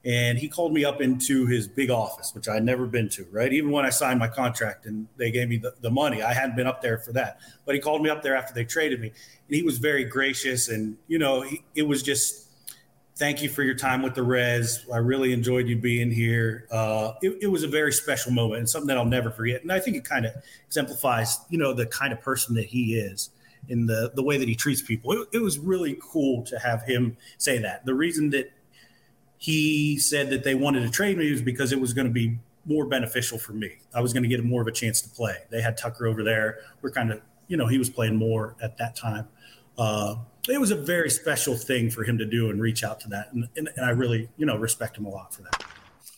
[0.05, 3.25] and he called me up into his big office, which I had never been to,
[3.31, 3.53] right?
[3.53, 6.55] Even when I signed my contract and they gave me the, the money, I hadn't
[6.55, 7.39] been up there for that.
[7.65, 10.67] But he called me up there after they traded me, and he was very gracious.
[10.67, 12.49] And, you know, he, it was just,
[13.15, 14.85] thank you for your time with the Reds.
[14.91, 16.67] I really enjoyed you being here.
[16.71, 19.61] Uh, it, it was a very special moment and something that I'll never forget.
[19.61, 20.33] And I think it kind of
[20.65, 23.29] exemplifies, you know, the kind of person that he is
[23.69, 25.13] in the, the way that he treats people.
[25.13, 27.85] It, it was really cool to have him say that.
[27.85, 28.51] The reason that
[29.43, 32.85] he said that they wanted to trade me because it was going to be more
[32.85, 33.75] beneficial for me.
[33.93, 35.35] I was going to get more of a chance to play.
[35.51, 36.59] They had Tucker over there.
[36.81, 37.19] We're kind of,
[37.49, 39.27] you know, he was playing more at that time.
[39.77, 40.15] Uh,
[40.47, 43.33] it was a very special thing for him to do and reach out to that.
[43.33, 45.61] And, and, and I really, you know, respect him a lot for that.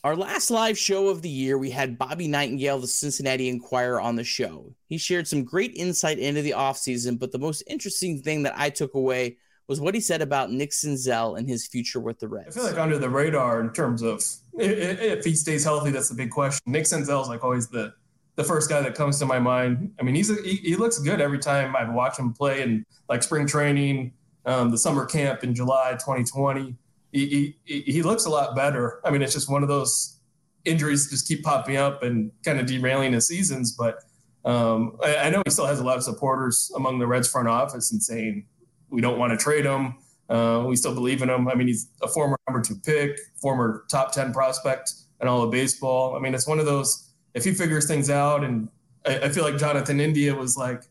[0.03, 4.15] Our last live show of the year, we had Bobby Nightengale, the Cincinnati Enquirer, on
[4.15, 4.71] the show.
[4.85, 8.69] He shared some great insight into the offseason, but the most interesting thing that I
[8.69, 9.37] took away
[9.67, 12.55] was what he said about Nick Senzel and his future with the Reds.
[12.55, 16.15] I feel like under the radar in terms of if he stays healthy, that's the
[16.15, 16.61] big question.
[16.71, 17.93] Nick Senzel is like always the
[18.35, 19.93] the first guy that comes to my mind.
[19.99, 22.85] I mean, he's a, he, he looks good every time I watch him play in
[23.07, 24.13] like spring training,
[24.45, 26.75] um, the summer camp in July 2020.
[27.13, 28.99] He, he, he looks a lot better.
[29.05, 30.19] I mean, it's just one of those
[30.65, 33.71] injuries just keep popping up and kind of derailing his seasons.
[33.71, 33.99] But
[34.43, 37.47] um, I, I, know he still has a lot of supporters among the Reds front
[37.47, 38.45] office and saying
[38.89, 39.95] we don't want to trade him.
[40.29, 41.47] Uh, we still believe in him.
[41.47, 45.51] I mean, he's a former number two pick, former top 10 prospect in all of
[45.51, 46.15] baseball.
[46.15, 48.69] I mean, it's one of those, if he figures things out, and
[49.05, 50.83] I, I feel like Jonathan India was like,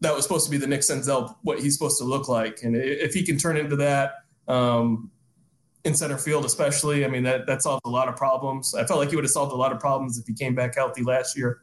[0.00, 2.62] that was supposed to be the Nick Senzel, what he's supposed to look like.
[2.62, 4.16] And if he can turn into that
[4.46, 5.10] um,
[5.84, 8.74] in center field, especially, I mean, that, that solves a lot of problems.
[8.74, 10.74] I felt like he would have solved a lot of problems if he came back
[10.74, 11.62] healthy last year.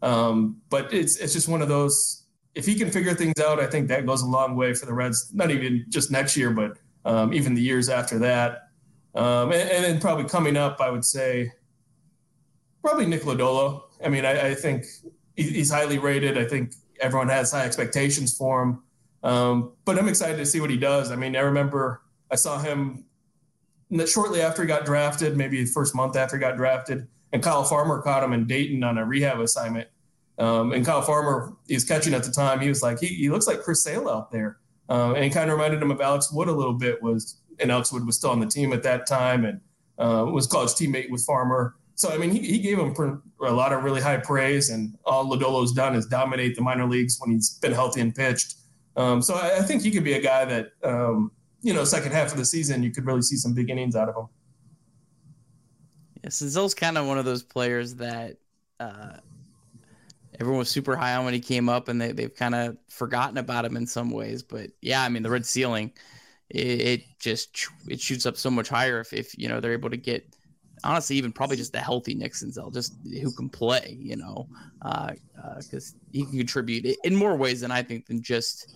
[0.00, 2.23] Um, but it's, it's just one of those,
[2.54, 4.94] if he can figure things out, I think that goes a long way for the
[4.94, 8.68] Reds, not even just next year, but um, even the years after that.
[9.14, 11.52] Um, and, and, then probably coming up, I would say
[12.82, 13.82] probably Nick Lodolo.
[14.04, 14.84] I mean, I, I think
[15.36, 16.36] he's highly rated.
[16.36, 18.82] I think everyone has high expectations for him.
[19.22, 21.10] Um, but I'm excited to see what he does.
[21.10, 23.04] I mean, I remember I saw him
[24.06, 27.64] shortly after he got drafted, maybe the first month after he got drafted, and Kyle
[27.64, 29.88] Farmer caught him in Dayton on a rehab assignment.
[30.38, 32.60] Um, and Kyle Farmer, he was catching at the time.
[32.60, 34.58] He was like, he, he looks like Chris Sale out there.
[34.88, 37.02] Uh, and kind of reminded him of Alex Wood a little bit.
[37.02, 39.60] Was and Alex Wood was still on the team at that time and
[39.98, 41.74] uh, was college teammate with Farmer.
[41.94, 45.24] So I mean, he, he gave him a lot of really high praise, and all
[45.24, 48.56] Lodolo's done is dominate the minor leagues when he's been healthy and pitched.
[48.96, 51.30] Um, so I, I, think he could be a guy that um,
[51.62, 54.08] you know, second half of the season, you could really see some big innings out
[54.08, 54.28] of him.
[56.22, 58.36] Yeah, Senzel's kind of one of those players that
[58.78, 59.16] uh,
[60.40, 63.38] everyone was super high on when he came up, and they, they've kind of forgotten
[63.38, 64.42] about him in some ways.
[64.42, 65.92] But yeah, I mean, the red ceiling,
[66.50, 69.90] it, it just it shoots up so much higher if, if you know they're able
[69.90, 70.34] to get
[70.84, 74.46] honestly, even probably just the healthy Nick Senzel, just who can play, you know,
[74.78, 78.68] because uh, uh, he can contribute in more ways than I think than just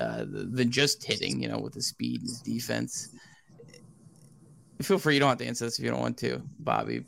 [0.00, 3.08] uh, than just hitting, you know, with his speed and his defense.
[4.82, 7.04] Feel free, you don't have to answer this if you don't want to, Bobby.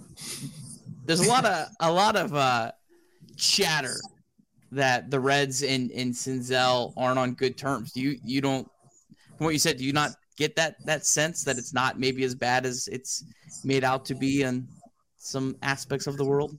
[1.04, 2.72] There's a lot of a lot of uh,
[3.40, 3.96] chatter
[4.72, 7.92] that the Reds and, and Senzel aren't on good terms.
[7.92, 8.68] Do you you don't
[9.36, 12.24] from what you said, do you not get that that sense that it's not maybe
[12.24, 13.24] as bad as it's
[13.64, 14.68] made out to be in
[15.16, 16.58] some aspects of the world?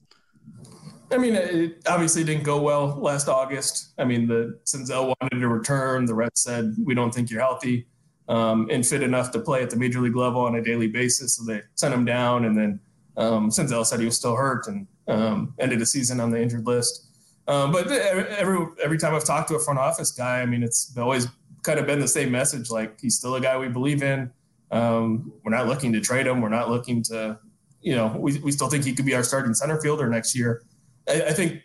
[1.12, 3.94] I mean, it obviously didn't go well last August.
[3.98, 6.06] I mean, the Senzel wanted to return.
[6.06, 7.88] The Reds said, "We don't think you're healthy
[8.28, 11.36] um, and fit enough to play at the major league level on a daily basis."
[11.36, 12.80] So they sent him down, and then
[13.18, 16.66] um, Senzel said he was still hurt and um, ended the season on the injured
[16.66, 17.08] list.
[17.48, 20.96] Um, but every every time I've talked to a front office guy, I mean, it's
[20.98, 21.28] always
[21.64, 22.70] kind of been the same message.
[22.70, 24.32] Like he's still a guy we believe in.
[24.72, 26.42] Um, we're not looking to trade him.
[26.42, 27.38] We're not looking to,
[27.82, 30.64] you know, we, we still think he could be our starting center fielder next year.
[31.10, 31.62] I, I think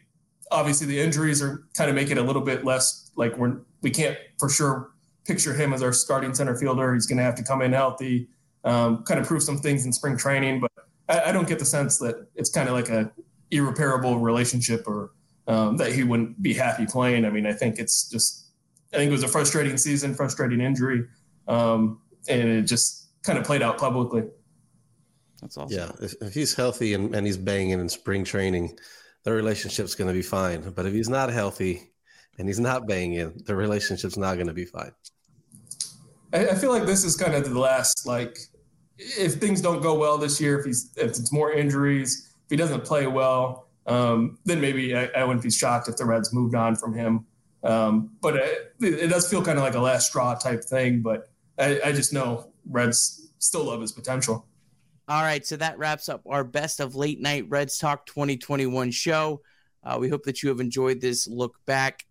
[0.51, 3.91] obviously the injuries are kind of make it a little bit less like we're we
[3.91, 4.91] can't for sure
[5.25, 6.95] picture him as our starting center fielder.
[6.95, 8.29] He's going to have to come in healthy,
[8.65, 10.61] um, kind of prove some things in spring training.
[10.61, 10.73] But
[11.09, 13.13] I, I don't get the sense that it's kind of like a
[13.51, 15.13] irreparable relationship or
[15.47, 17.25] um, that he wouldn't be happy playing.
[17.25, 18.49] I mean, I think it's just
[18.93, 21.05] I think it was a frustrating season, frustrating injury,
[21.49, 24.25] um, and it just kind of played out publicly.
[25.41, 25.77] That's awesome.
[25.77, 28.79] Yeah, if, if he's healthy and, and he's banging in spring training,
[29.25, 30.63] the relationship's going to be fine.
[30.71, 31.91] But if he's not healthy
[32.39, 34.93] and he's not banging, the relationship's not going to be fine.
[36.33, 38.39] I, I feel like this is kind of the last like
[38.99, 42.57] if things don't go well this year, if he's if it's more injuries, if he
[42.57, 46.55] doesn't play well, um, then maybe I, I, wouldn't be shocked if the Reds moved
[46.55, 47.25] on from him.
[47.63, 51.03] Um, but it, it, does feel kind of like a last straw type thing.
[51.03, 51.29] But
[51.59, 54.47] I, I just know Reds still love his potential.
[55.09, 59.41] All right, so that wraps up our best of late night Reds Talk 2021 show.
[59.85, 62.05] Uh, we hope that you have enjoyed this look back.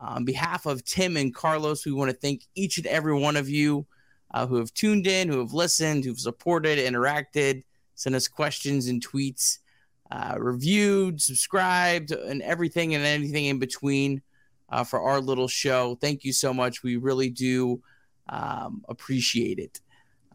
[0.00, 3.36] Uh, on behalf of Tim and Carlos, we want to thank each and every one
[3.36, 3.86] of you
[4.32, 7.62] uh, who have tuned in, who have listened, who've supported, interacted,
[7.94, 9.58] sent us questions and tweets,
[10.10, 14.22] uh, reviewed, subscribed, and everything and anything in between
[14.68, 15.96] uh, for our little show.
[16.00, 16.82] Thank you so much.
[16.82, 17.82] We really do
[18.28, 19.80] um, appreciate it.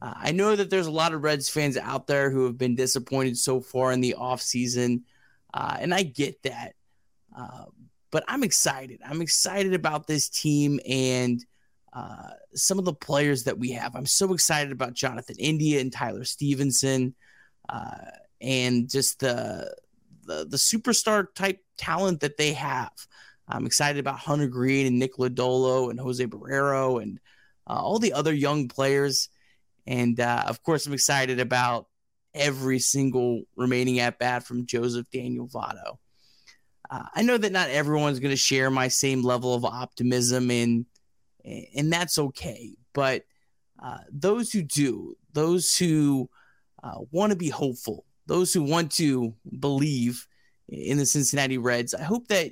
[0.02, 2.76] Uh, I know that there's a lot of Reds fans out there who have been
[2.76, 5.02] disappointed so far in the offseason,
[5.54, 6.74] uh, and I get that.
[7.38, 7.66] Uh,
[8.12, 9.02] but I'm excited.
[9.06, 11.44] I'm excited about this team and
[11.92, 13.96] uh, some of the players that we have.
[13.96, 17.16] I'm so excited about Jonathan India and Tyler Stephenson.
[17.70, 18.12] uh,
[18.42, 19.76] and just the,
[20.26, 22.92] the the superstar type talent that they have.
[23.48, 27.20] I'm excited about Hunter Greene and Nick Lodolo and Jose Barrero and
[27.68, 29.30] uh, all the other young players.
[29.86, 31.88] And uh, of course, I'm excited about
[32.34, 35.98] every single remaining at bat from Joseph Daniel Votto.
[36.90, 40.86] uh, I know that not everyone's going to share my same level of optimism, and
[41.44, 42.76] and that's okay.
[42.94, 43.24] But
[43.82, 46.30] uh, those who do, those who
[46.84, 50.28] uh, want to be hopeful, those who want to believe
[50.68, 52.52] in the Cincinnati Reds, I hope that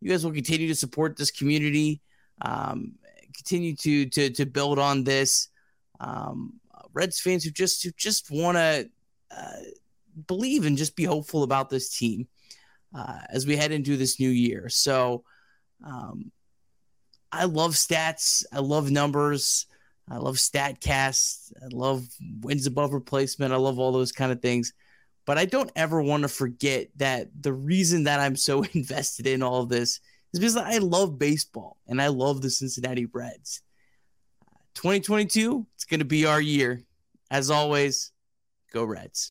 [0.00, 2.02] you guys will continue to support this community,
[2.42, 2.94] um,
[3.34, 5.48] continue to to to build on this.
[6.00, 6.60] Um,
[6.92, 8.88] Reds fans who just who just want to
[9.36, 9.62] uh,
[10.26, 12.28] believe and just be hopeful about this team
[12.94, 14.68] uh, as we head into this new year.
[14.68, 15.24] So,
[15.84, 16.30] um,
[17.32, 18.44] I love stats.
[18.52, 19.66] I love numbers.
[20.08, 21.52] I love StatCast.
[21.62, 22.06] I love
[22.42, 23.52] wins above replacement.
[23.52, 24.72] I love all those kind of things.
[25.26, 29.42] But I don't ever want to forget that the reason that I'm so invested in
[29.42, 30.00] all this
[30.32, 33.62] is because I love baseball and I love the Cincinnati Reds.
[34.74, 36.82] 2022, it's going to be our year.
[37.30, 38.12] As always,
[38.72, 39.30] go Reds.